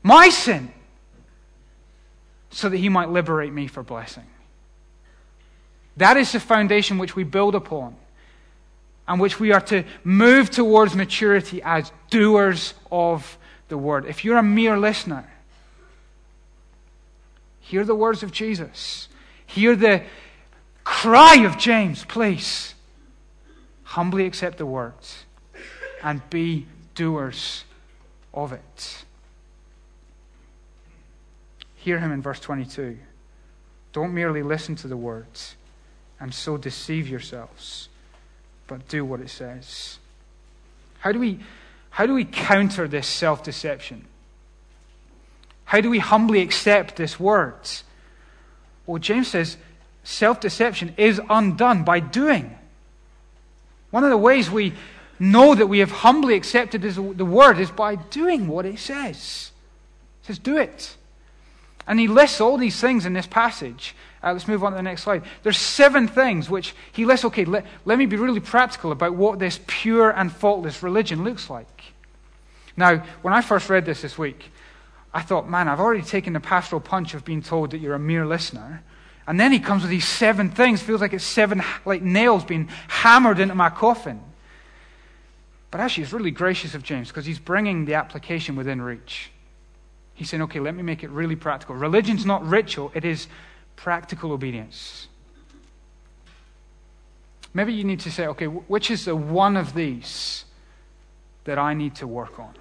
my 0.03 0.29
sin, 0.29 0.73
so 2.51 2.69
that 2.69 2.77
he 2.77 2.89
might 2.89 3.11
liberate 3.11 3.53
me 3.53 3.67
for 3.67 3.83
blessing. 3.83 4.27
That 5.97 6.17
is 6.17 6.33
the 6.33 6.41
foundation 6.41 6.99
which 6.99 7.17
we 7.17 7.25
build 7.25 7.55
upon 7.55 7.97
and 9.07 9.21
which 9.21 9.41
we 9.41 9.53
are 9.53 9.61
to 9.61 9.85
move 10.05 10.51
towards 10.51 10.95
maturity 10.95 11.61
as 11.63 11.93
doers 12.09 12.75
of 12.91 13.37
the 13.69 13.77
word. 13.77 14.07
If 14.07 14.25
you're 14.25 14.39
a 14.39 14.43
mere 14.43 14.79
listener, 14.79 15.31
hear 17.61 17.85
the 17.85 17.95
words 17.95 18.23
of 18.23 18.33
Jesus. 18.33 19.09
Hear 19.47 19.77
the 19.77 20.03
cry 20.85 21.45
of 21.45 21.59
James, 21.59 22.05
please. 22.05 22.75
Humbly 23.93 24.25
accept 24.25 24.57
the 24.57 24.65
words 24.65 25.27
and 26.03 26.23
be 26.31 26.67
doers 26.95 27.65
of 28.33 28.55
it. 28.55 29.05
Hear 31.75 31.99
him 31.99 32.11
in 32.11 32.23
verse 32.23 32.41
22. 32.41 32.97
Don't 33.93 34.15
merely 34.15 34.43
listen 34.43 34.77
to 34.77 34.89
the 34.89 34.97
words 34.97 35.57
and 36.19 36.33
so 36.33 36.57
deceive 36.57 37.07
yourselves, 37.07 37.91
but 38.67 38.89
do 38.89 39.05
what 39.05 39.21
it 39.21 39.29
says. 39.29 39.99
How 41.01 41.13
do 41.13 41.19
we 41.19 41.41
how 41.91 42.07
do 42.07 42.15
we 42.15 42.25
counter 42.25 42.89
this 42.89 43.07
self 43.07 43.45
deception? 43.45 44.07
How 45.67 45.83
do 45.83 45.91
we 45.91 45.99
humbly 45.99 46.41
accept 46.41 46.97
this 46.97 47.21
word? 47.21 47.69
Well, 48.87 48.99
James 48.99 49.29
says 49.29 49.59
self 50.03 50.41
deception 50.41 50.95
is 50.97 51.21
undone 51.29 51.85
by 51.85 52.01
doing. 52.01 52.57
One 53.93 54.03
of 54.03 54.11
the 54.11 54.19
ways 54.19 54.51
we 54.51 54.73
know 55.21 55.55
that 55.55 55.69
we 55.69 55.79
have 55.79 55.93
humbly 55.93 56.35
accepted 56.35 56.83
the 56.83 57.25
word 57.25 57.61
is 57.61 57.71
by 57.71 57.95
doing 57.95 58.49
what 58.49 58.67
it 58.67 58.81
says. 58.81 59.53
It 60.23 60.27
says, 60.27 60.39
do 60.41 60.57
it. 60.57 60.97
And 61.87 62.01
he 62.01 62.09
lists 62.09 62.41
all 62.41 62.57
these 62.57 62.81
things 62.81 63.07
in 63.07 63.13
this 63.13 63.27
passage. 63.27 63.95
Uh, 64.23 64.33
let's 64.33 64.49
move 64.49 64.65
on 64.65 64.73
to 64.73 64.77
the 64.77 64.83
next 64.83 65.03
slide. 65.03 65.25
There's 65.43 65.59
seven 65.59 66.09
things 66.09 66.49
which 66.49 66.75
he 66.93 67.05
lists. 67.05 67.25
Okay, 67.27 67.45
let, 67.45 67.67
let 67.85 67.99
me 67.99 68.07
be 68.07 68.17
really 68.17 68.41
practical 68.41 68.93
about 68.93 69.15
what 69.15 69.39
this 69.39 69.61
pure 69.67 70.11
and 70.11 70.33
faultless 70.33 70.83
religion 70.83 71.25
looks 71.25 71.51
like. 71.51 71.93
Now, 72.77 73.05
when 73.23 73.35
I 73.35 73.43
first 73.43 73.69
read 73.69 73.85
this 73.85 74.01
this 74.01 74.17
week, 74.17 74.51
I 75.13 75.21
thought, 75.21 75.51
man, 75.51 75.69
I've 75.69 75.81
already 75.81 76.03
taken 76.03 76.33
the 76.33 76.41
pastoral 76.41 76.81
punch 76.81 77.15
of 77.15 77.25
being 77.25 77.43
told 77.43 77.73
that 77.73 77.79
you're 77.79 77.95
a 77.95 77.99
mere 77.99 78.25
listener. 78.25 78.83
And 79.27 79.39
then 79.39 79.53
he 79.53 79.61
comes 79.61 79.83
with 79.83 79.91
these 79.91 80.07
seven 80.07 80.51
things. 80.51 80.83
Feels 80.83 81.01
like 81.01 81.13
it's 81.13 81.25
seven 81.25 81.63
like 81.85 82.03
nails 82.03 82.45
being 82.45 82.69
hammered 82.89 83.39
into 83.39 83.55
my 83.55 83.71
coffin. 83.71 84.21
But 85.71 85.81
actually, 85.81 86.05
it's 86.05 86.13
really 86.13 86.31
gracious 86.31 86.75
of 86.75 86.83
James 86.83 87.09
because 87.09 87.25
he's 87.25 87.39
bringing 87.39 87.85
the 87.85 87.95
application 87.95 88.57
within 88.57 88.83
reach. 88.83 89.31
He's 90.15 90.29
saying, 90.29 90.43
okay, 90.43 90.61
let 90.61 90.75
me 90.75 90.83
make 90.83 91.03
it 91.03 91.11
really 91.11 91.37
practical. 91.37 91.75
Religion's 91.75 92.27
not 92.27 92.47
ritual, 92.47 92.93
it 92.95 93.05
is 93.05 93.27
practical 93.77 94.33
obedience. 94.33 95.09
Maybe 97.55 97.73
you 97.73 97.85
need 97.85 98.01
to 98.01 98.11
say, 98.11 98.27
okay, 98.29 98.47
which 98.47 98.91
is 98.91 99.05
the 99.05 99.17
one 99.17 99.57
of 99.57 99.75
these 99.75 100.45
that 101.45 101.59
I 101.59 101.75
need 101.75 101.95
to 101.97 102.07
work 102.07 102.39
on? 102.39 102.55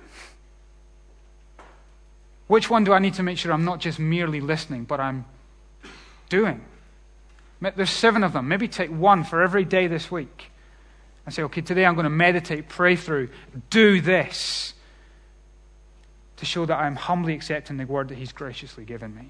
Which 2.48 2.70
one 2.70 2.84
do 2.84 2.94
I 2.94 3.00
need 3.00 3.14
to 3.16 3.24
make 3.24 3.38
sure 3.38 3.54
I'm 3.54 3.64
not 3.64 3.80
just 3.80 4.00
merely 4.00 4.42
listening, 4.42 4.84
but 4.84 5.00
I'm 5.00 5.26
doing? 6.32 6.62
There's 7.60 7.92
seven 7.92 8.24
of 8.24 8.34
them. 8.34 8.48
Maybe 8.48 8.68
take 8.68 8.90
one 8.90 9.24
for 9.24 9.44
every 9.44 9.66
day 9.66 9.86
this 9.86 10.10
week 10.10 10.52
and 11.26 11.36
say, 11.36 11.44
okay, 11.44 11.62
today 11.62 11.86
I'm 11.86 11.94
going 11.94 12.06
to 12.06 12.10
meditate, 12.10 12.68
pray 12.68 12.96
through, 12.96 13.30
do 13.70 14.02
this 14.02 14.74
to 16.38 16.46
show 16.46 16.66
that 16.66 16.80
I'm 16.80 16.96
humbly 16.96 17.36
accepting 17.36 17.78
the 17.78 17.86
word 17.86 18.08
that 18.08 18.18
He's 18.18 18.32
graciously 18.32 18.84
given 18.84 19.14
me. 19.14 19.30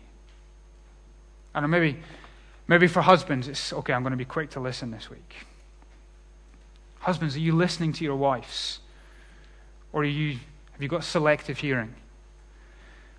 And 1.54 1.70
maybe, 1.70 2.00
maybe 2.68 2.88
for 2.88 3.02
husbands, 3.02 3.50
it's 3.50 3.74
okay, 3.74 3.92
I'm 3.92 4.04
going 4.04 4.12
to 4.12 4.18
be 4.18 4.24
quick 4.24 4.52
to 4.52 4.62
listen 4.62 4.92
this 4.92 5.10
week. 5.10 5.36
Husbands, 7.00 7.36
are 7.36 7.40
you 7.40 7.54
listening 7.54 7.92
to 7.94 8.06
your 8.06 8.16
wives? 8.16 8.80
Or 9.92 10.04
are 10.04 10.06
you, 10.06 10.38
have 10.72 10.82
you 10.82 10.88
got 10.88 11.04
selective 11.04 11.58
hearing? 11.58 11.96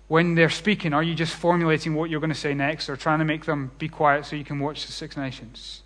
When 0.07 0.35
they're 0.35 0.49
speaking, 0.49 0.93
are 0.93 1.03
you 1.03 1.15
just 1.15 1.33
formulating 1.33 1.95
what 1.95 2.09
you're 2.09 2.19
going 2.19 2.29
to 2.29 2.35
say 2.35 2.53
next 2.53 2.89
or 2.89 2.95
trying 2.95 3.19
to 3.19 3.25
make 3.25 3.45
them 3.45 3.71
be 3.79 3.87
quiet 3.87 4.25
so 4.25 4.35
you 4.35 4.43
can 4.43 4.59
watch 4.59 4.85
the 4.85 4.91
Six 4.91 5.15
Nations? 5.17 5.81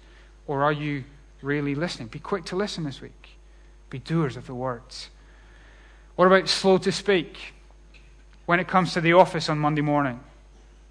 Or 0.47 0.63
are 0.63 0.71
you 0.71 1.03
really 1.41 1.75
listening? 1.75 2.07
Be 2.07 2.19
quick 2.19 2.45
to 2.45 2.55
listen 2.55 2.83
this 2.83 3.01
week. 3.01 3.37
Be 3.89 3.99
doers 3.99 4.35
of 4.35 4.47
the 4.47 4.55
words. 4.55 5.09
What 6.15 6.25
about 6.25 6.49
slow 6.49 6.77
to 6.79 6.91
speak? 6.91 7.53
When 8.47 8.59
it 8.59 8.67
comes 8.67 8.93
to 8.93 9.01
the 9.01 9.13
office 9.13 9.49
on 9.49 9.59
Monday 9.59 9.81
morning 9.81 10.19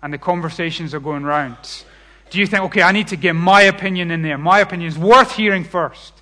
and 0.02 0.12
the 0.12 0.18
conversations 0.18 0.94
are 0.94 1.00
going 1.00 1.24
round, 1.24 1.56
do 2.30 2.38
you 2.38 2.46
think, 2.46 2.64
okay, 2.64 2.82
I 2.82 2.92
need 2.92 3.08
to 3.08 3.16
get 3.16 3.34
my 3.34 3.62
opinion 3.62 4.10
in 4.10 4.22
there? 4.22 4.38
My 4.38 4.60
opinion 4.60 4.88
is 4.88 4.98
worth 4.98 5.32
hearing 5.32 5.64
first. 5.64 6.12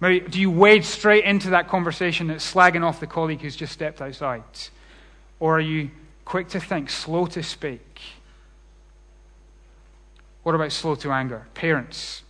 Maybe 0.00 0.26
do 0.26 0.40
you 0.40 0.50
wade 0.50 0.84
straight 0.84 1.24
into 1.24 1.50
that 1.50 1.68
conversation 1.68 2.26
that's 2.28 2.52
slagging 2.52 2.82
off 2.82 3.00
the 3.00 3.06
colleague 3.06 3.40
who's 3.40 3.56
just 3.56 3.72
stepped 3.72 4.00
outside? 4.00 4.42
Or 5.38 5.56
are 5.56 5.60
you 5.60 5.90
quick 6.24 6.48
to 6.48 6.60
think, 6.60 6.90
slow 6.90 7.26
to 7.26 7.42
speak? 7.42 8.00
What 10.42 10.54
about 10.54 10.72
slow 10.72 10.94
to 10.96 11.10
anger? 11.10 11.46
Parents, 11.54 12.22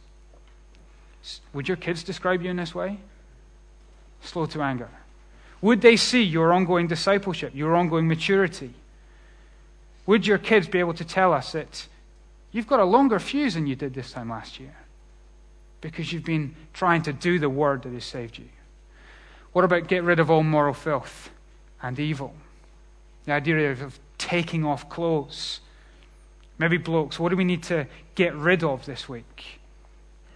would 1.52 1.68
your 1.68 1.76
kids 1.76 2.02
describe 2.02 2.42
you 2.42 2.50
in 2.50 2.56
this 2.56 2.74
way? 2.74 2.98
Slow 4.22 4.46
to 4.46 4.62
anger. 4.62 4.88
Would 5.60 5.80
they 5.80 5.96
see 5.96 6.22
your 6.22 6.52
ongoing 6.52 6.86
discipleship, 6.86 7.52
your 7.54 7.74
ongoing 7.74 8.08
maturity? 8.08 8.72
Would 10.06 10.26
your 10.26 10.38
kids 10.38 10.68
be 10.68 10.78
able 10.78 10.94
to 10.94 11.04
tell 11.04 11.32
us 11.32 11.52
that 11.52 11.86
you've 12.52 12.66
got 12.66 12.80
a 12.80 12.84
longer 12.84 13.18
fuse 13.18 13.54
than 13.54 13.66
you 13.66 13.74
did 13.74 13.94
this 13.94 14.12
time 14.12 14.30
last 14.30 14.60
year 14.60 14.76
because 15.80 16.12
you've 16.12 16.24
been 16.24 16.54
trying 16.72 17.02
to 17.02 17.12
do 17.12 17.38
the 17.38 17.50
word 17.50 17.82
that 17.82 17.92
has 17.92 18.04
saved 18.04 18.38
you? 18.38 18.48
What 19.52 19.64
about 19.64 19.88
get 19.88 20.04
rid 20.04 20.20
of 20.20 20.30
all 20.30 20.42
moral 20.42 20.74
filth 20.74 21.30
and 21.82 21.98
evil? 21.98 22.34
The 23.26 23.32
idea 23.32 23.72
of 23.72 23.98
taking 24.18 24.64
off 24.64 24.88
clothes. 24.88 25.60
Maybe 26.58 26.78
blokes, 26.78 27.18
what 27.18 27.28
do 27.28 27.36
we 27.36 27.44
need 27.44 27.62
to 27.64 27.86
get 28.14 28.34
rid 28.34 28.64
of 28.64 28.86
this 28.86 29.08
week? 29.08 29.60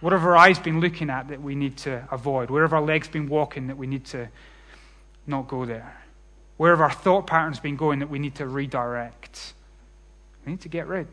What 0.01 0.13
have 0.13 0.23
our 0.23 0.35
eyes 0.35 0.59
been 0.59 0.79
looking 0.79 1.09
at 1.09 1.27
that 1.29 1.41
we 1.41 1.55
need 1.55 1.77
to 1.77 2.07
avoid? 2.11 2.49
Where 2.49 2.63
have 2.63 2.73
our 2.73 2.81
legs 2.81 3.07
been 3.07 3.27
walking 3.27 3.67
that 3.67 3.77
we 3.77 3.87
need 3.87 4.05
to 4.05 4.29
not 5.27 5.47
go 5.47 5.65
there? 5.65 6.01
Where 6.57 6.71
have 6.71 6.81
our 6.81 6.91
thought 6.91 7.27
patterns 7.27 7.59
been 7.59 7.75
going 7.75 7.99
that 7.99 8.09
we 8.09 8.19
need 8.19 8.35
to 8.35 8.45
redirect? 8.45 9.53
We 10.45 10.51
need 10.51 10.61
to 10.61 10.69
get 10.69 10.87
rid. 10.87 11.07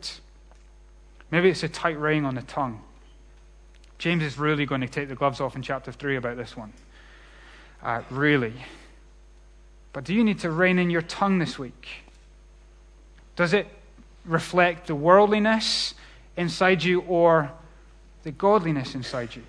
Maybe 1.31 1.49
it's 1.49 1.63
a 1.63 1.69
tight 1.69 1.99
rein 1.99 2.25
on 2.25 2.35
the 2.35 2.41
tongue. 2.41 2.81
James 3.99 4.23
is 4.23 4.37
really 4.37 4.65
going 4.65 4.81
to 4.81 4.87
take 4.87 5.09
the 5.09 5.15
gloves 5.15 5.39
off 5.39 5.55
in 5.55 5.61
chapter 5.61 5.91
3 5.91 6.15
about 6.15 6.37
this 6.37 6.55
one. 6.55 6.73
Uh, 7.83 8.01
really. 8.09 8.53
But 9.93 10.03
do 10.03 10.13
you 10.13 10.23
need 10.23 10.39
to 10.39 10.51
rein 10.51 10.79
in 10.79 10.89
your 10.89 11.01
tongue 11.01 11.39
this 11.39 11.57
week? 11.57 11.87
Does 13.35 13.53
it 13.53 13.67
reflect 14.25 14.87
the 14.87 14.95
worldliness 14.95 15.95
inside 16.37 16.83
you 16.83 17.01
or 17.01 17.51
the 18.23 18.31
godliness 18.31 18.95
inside 18.95 19.35
you? 19.35 19.43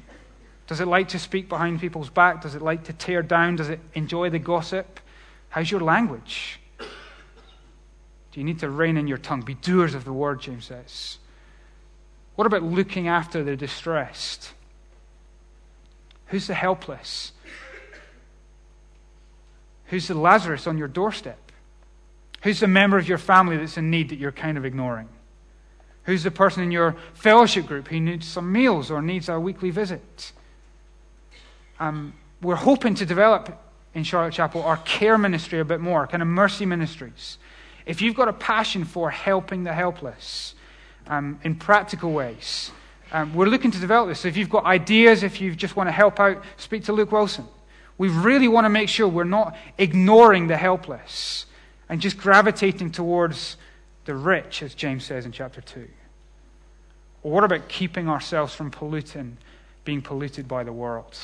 Does 0.67 0.81
it 0.81 0.87
like 0.87 1.09
to 1.09 1.19
speak 1.19 1.49
behind 1.49 1.81
people's 1.81 2.11
back? 2.11 2.43
Does 2.43 2.55
it 2.55 2.63
like 2.63 2.85
to 2.85 2.93
tear 2.93 3.23
down? 3.23 3.57
Does 3.57 3.69
it 3.69 3.81
enjoy 3.95 4.31
the 4.31 4.39
gossip? 4.39 5.01
How's 5.49 5.71
your 5.71 5.81
language? 5.81 6.61
Do 6.79 8.39
you 8.39 8.45
need 8.45 8.61
to 8.61 8.71
rein 8.71 8.97
in 8.97 9.09
your 9.09 9.19
tongue? 9.19 9.41
Be 9.43 9.55
doers 9.55 9.95
of 9.95 10.05
the 10.05 10.13
word, 10.13 10.41
James 10.41 10.67
says. 10.67 11.19
What 12.37 12.47
about 12.47 12.63
looking 12.63 13.09
after 13.09 13.43
the 13.43 13.57
distressed? 13.57 14.53
Who's 16.27 16.47
the 16.47 16.55
helpless? 16.55 17.33
Who's 19.91 20.07
the 20.07 20.15
Lazarus 20.15 20.67
on 20.67 20.79
your 20.79 20.89
doorstep? 20.89 21.39
Who's 22.43 22.61
the 22.61 22.69
member 22.69 22.97
of 22.97 23.09
your 23.09 23.19
family 23.19 23.57
that's 23.57 23.77
in 23.77 23.91
need 23.91 24.09
that 24.11 24.19
you're 24.19 24.33
kind 24.33 24.57
of 24.57 24.65
ignoring? 24.65 25.09
Who's 26.05 26.23
the 26.23 26.31
person 26.31 26.63
in 26.63 26.71
your 26.71 26.97
fellowship 27.13 27.67
group 27.67 27.89
who 27.89 28.01
needs 28.01 28.27
some 28.27 28.51
meals 28.51 28.91
or 28.91 29.03
needs 29.03 29.29
a 29.29 29.39
weekly 29.39 29.71
visit? 29.71 30.33
Um, 31.81 32.15
we're 32.41 32.55
hoping 32.55 32.95
to 32.95 33.05
develop 33.05 33.61
in 33.93 34.05
Charlotte 34.05 34.33
Chapel 34.33 34.63
our 34.63 34.77
care 34.79 35.19
ministry 35.19 35.59
a 35.59 35.65
bit 35.65 35.81
more, 35.81 36.07
kind 36.07 36.23
of 36.23 36.29
mercy 36.29 36.65
ministries. 36.65 37.39
If 37.85 38.01
you've 38.01 38.15
got 38.15 38.29
a 38.29 38.33
passion 38.33 38.85
for 38.85 39.11
helping 39.11 39.65
the 39.65 39.73
helpless 39.73 40.55
um, 41.09 41.41
in 41.43 41.57
practical 41.57 42.13
ways, 42.13 42.71
um, 43.11 43.35
we're 43.35 43.47
looking 43.47 43.73
to 43.73 43.79
develop 43.79 44.09
this. 44.09 44.21
So 44.21 44.29
if 44.29 44.37
you've 44.37 44.51
got 44.51 44.65
ideas, 44.65 45.25
if 45.25 45.41
you 45.41 45.57
just 45.57 45.75
want 45.75 45.89
to 45.89 45.93
help 45.93 46.21
out, 46.21 46.45
speak 46.57 46.85
to 46.85 46.93
Luke 46.93 47.11
Wilson. 47.11 47.47
We 48.01 48.09
really 48.09 48.49
want 48.49 48.65
to 48.65 48.71
make 48.71 48.89
sure 48.89 49.07
we're 49.07 49.25
not 49.25 49.55
ignoring 49.77 50.47
the 50.47 50.57
helpless 50.57 51.45
and 51.87 52.01
just 52.01 52.17
gravitating 52.17 52.93
towards 52.93 53.59
the 54.07 54.15
rich, 54.15 54.63
as 54.63 54.75
James 54.75 55.05
says 55.05 55.27
in 55.27 55.33
chapter 55.33 55.61
2. 55.61 55.87
Or 57.23 57.31
what 57.31 57.45
about 57.45 57.69
keeping 57.69 58.09
ourselves 58.09 58.55
from 58.55 58.71
polluting, 58.71 59.37
being 59.85 60.01
polluted 60.01 60.49
by 60.49 60.65
the 60.65 60.73
world? 60.73 61.15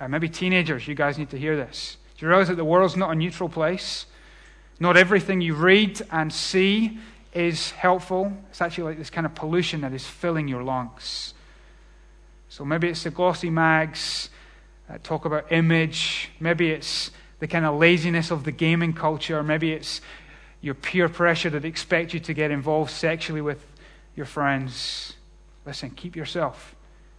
Uh, 0.00 0.08
maybe 0.08 0.28
teenagers, 0.28 0.88
you 0.88 0.96
guys 0.96 1.16
need 1.16 1.30
to 1.30 1.38
hear 1.38 1.56
this. 1.56 1.96
Do 2.18 2.26
you 2.26 2.30
realize 2.30 2.48
that 2.48 2.56
the 2.56 2.64
world's 2.64 2.96
not 2.96 3.12
a 3.12 3.14
neutral 3.14 3.48
place? 3.48 4.06
Not 4.80 4.96
everything 4.96 5.40
you 5.40 5.54
read 5.54 6.02
and 6.10 6.32
see 6.32 6.98
is 7.32 7.70
helpful. 7.70 8.36
It's 8.50 8.60
actually 8.60 8.82
like 8.82 8.98
this 8.98 9.10
kind 9.10 9.24
of 9.24 9.36
pollution 9.36 9.82
that 9.82 9.92
is 9.92 10.04
filling 10.04 10.48
your 10.48 10.64
lungs. 10.64 11.34
So 12.48 12.64
maybe 12.64 12.88
it's 12.88 13.04
the 13.04 13.10
glossy 13.10 13.48
mags, 13.48 14.28
uh, 14.88 14.98
talk 15.02 15.24
about 15.24 15.50
image. 15.52 16.30
Maybe 16.40 16.70
it's 16.70 17.10
the 17.38 17.46
kind 17.46 17.64
of 17.64 17.76
laziness 17.76 18.30
of 18.30 18.44
the 18.44 18.52
gaming 18.52 18.92
culture. 18.92 19.42
Maybe 19.42 19.72
it's 19.72 20.00
your 20.60 20.74
peer 20.74 21.08
pressure 21.08 21.50
that 21.50 21.64
expect 21.64 22.14
you 22.14 22.20
to 22.20 22.34
get 22.34 22.50
involved 22.50 22.90
sexually 22.90 23.40
with 23.40 23.64
your 24.14 24.26
friends. 24.26 25.14
Listen, 25.64 25.90
keep 25.90 26.16
yourself 26.16 26.74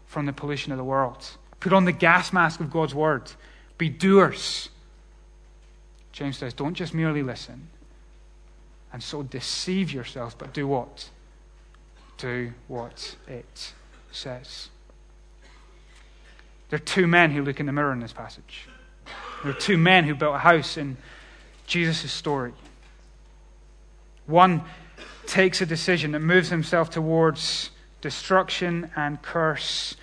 from 0.05 0.25
the 0.25 0.33
pollution 0.33 0.71
of 0.71 0.77
the 0.77 0.83
world. 0.83 1.25
Put 1.59 1.73
on 1.73 1.85
the 1.85 1.91
gas 1.91 2.33
mask 2.33 2.59
of 2.59 2.71
God's 2.71 2.95
word. 2.95 3.31
Be 3.77 3.89
doers. 3.89 4.69
James 6.11 6.37
says, 6.37 6.53
don't 6.53 6.73
just 6.73 6.93
merely 6.93 7.21
listen 7.21 7.67
and 8.91 9.03
so 9.03 9.21
deceive 9.23 9.91
yourselves, 9.91 10.33
but 10.35 10.53
do 10.53 10.67
what? 10.67 11.09
Do 12.17 12.53
what 12.67 13.15
it 13.27 13.73
says. 14.11 14.69
There 16.69 16.77
are 16.77 16.83
two 16.83 17.07
men 17.07 17.31
who 17.31 17.43
look 17.43 17.59
in 17.59 17.65
the 17.65 17.71
mirror 17.71 17.93
in 17.93 17.99
this 17.99 18.13
passage. 18.13 18.67
There 19.43 19.51
are 19.51 19.55
two 19.55 19.77
men 19.77 20.03
who 20.03 20.15
built 20.15 20.35
a 20.35 20.39
house 20.39 20.77
in 20.77 20.97
Jesus' 21.65 22.11
story. 22.11 22.53
One 24.25 24.63
takes 25.25 25.61
a 25.61 25.65
decision 25.65 26.11
that 26.11 26.19
moves 26.19 26.49
himself 26.49 26.89
towards 26.89 27.69
destruction 28.01 28.89
and 28.95 29.21
curse 29.21 29.95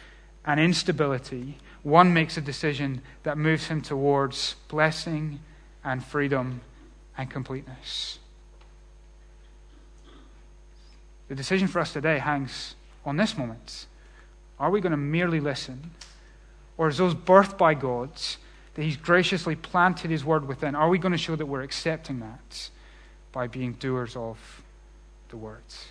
and 0.46 0.58
instability. 0.58 1.58
One 1.82 2.14
makes 2.14 2.36
a 2.36 2.40
decision 2.40 3.02
that 3.22 3.36
moves 3.36 3.66
him 3.66 3.82
towards 3.82 4.56
blessing 4.68 5.40
and 5.84 6.04
freedom 6.04 6.62
and 7.16 7.30
completeness. 7.30 8.18
The 11.28 11.34
decision 11.34 11.68
for 11.68 11.80
us 11.80 11.92
today 11.92 12.18
hangs 12.18 12.74
on 13.04 13.16
this 13.16 13.36
moment. 13.36 13.86
Are 14.58 14.70
we 14.70 14.80
going 14.80 14.92
to 14.92 14.96
merely 14.96 15.40
listen? 15.40 15.90
Or 16.76 16.88
as 16.88 16.98
those 16.98 17.14
birthed 17.14 17.56
by 17.56 17.74
God, 17.74 18.10
that 18.74 18.82
He's 18.82 18.96
graciously 18.96 19.54
planted 19.56 20.10
His 20.10 20.24
word 20.24 20.48
within, 20.48 20.74
are 20.74 20.88
we 20.88 20.98
going 20.98 21.12
to 21.12 21.18
show 21.18 21.36
that 21.36 21.46
we're 21.46 21.62
accepting 21.62 22.20
that 22.20 22.70
by 23.32 23.46
being 23.46 23.74
doers 23.74 24.16
of 24.16 24.62
the 25.28 25.36
words? 25.36 25.86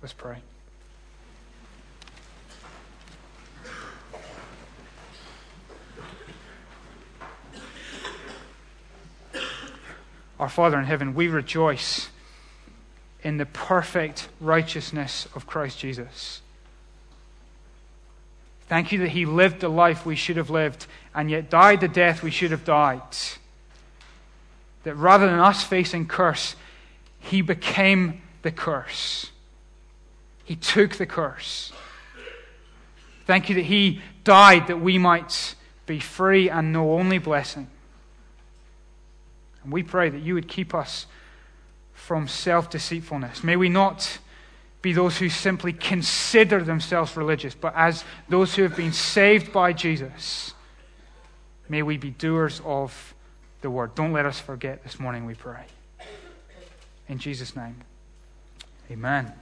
Let's 0.00 0.12
pray. 0.12 0.38
Our 10.38 10.48
Father 10.48 10.78
in 10.78 10.86
heaven, 10.86 11.14
we 11.14 11.28
rejoice 11.28 12.08
in 13.22 13.36
the 13.36 13.44
perfect 13.44 14.28
righteousness 14.40 15.28
of 15.34 15.46
Christ 15.46 15.78
Jesus. 15.78 16.40
Thank 18.70 18.92
you 18.92 19.00
that 19.00 19.08
He 19.08 19.26
lived 19.26 19.58
the 19.58 19.68
life 19.68 20.06
we 20.06 20.14
should 20.14 20.36
have 20.36 20.48
lived 20.48 20.86
and 21.12 21.28
yet 21.28 21.50
died 21.50 21.80
the 21.80 21.88
death 21.88 22.22
we 22.22 22.30
should 22.30 22.52
have 22.52 22.64
died. 22.64 23.02
That 24.84 24.94
rather 24.94 25.26
than 25.26 25.40
us 25.40 25.64
facing 25.64 26.06
curse, 26.06 26.54
He 27.18 27.42
became 27.42 28.22
the 28.42 28.52
curse. 28.52 29.32
He 30.44 30.54
took 30.54 30.94
the 30.94 31.04
curse. 31.04 31.72
Thank 33.26 33.48
you 33.48 33.56
that 33.56 33.64
He 33.64 34.02
died 34.22 34.68
that 34.68 34.80
we 34.80 34.98
might 34.98 35.56
be 35.86 35.98
free 35.98 36.48
and 36.48 36.72
know 36.72 36.92
only 36.92 37.18
blessing. 37.18 37.66
And 39.64 39.72
we 39.72 39.82
pray 39.82 40.10
that 40.10 40.22
you 40.22 40.34
would 40.34 40.46
keep 40.46 40.76
us 40.76 41.06
from 41.92 42.28
self 42.28 42.70
deceitfulness. 42.70 43.42
May 43.42 43.56
we 43.56 43.68
not 43.68 44.20
be 44.82 44.92
those 44.92 45.18
who 45.18 45.28
simply 45.28 45.72
consider 45.72 46.62
themselves 46.62 47.16
religious, 47.16 47.54
but 47.54 47.74
as 47.76 48.04
those 48.28 48.54
who 48.54 48.62
have 48.62 48.76
been 48.76 48.92
saved 48.92 49.52
by 49.52 49.72
Jesus, 49.72 50.54
may 51.68 51.82
we 51.82 51.96
be 51.96 52.10
doers 52.10 52.62
of 52.64 53.14
the 53.60 53.70
word. 53.70 53.94
Don't 53.94 54.12
let 54.12 54.26
us 54.26 54.40
forget 54.40 54.82
this 54.82 54.98
morning, 54.98 55.26
we 55.26 55.34
pray. 55.34 55.64
In 57.08 57.18
Jesus' 57.18 57.54
name, 57.54 57.76
amen. 58.90 59.32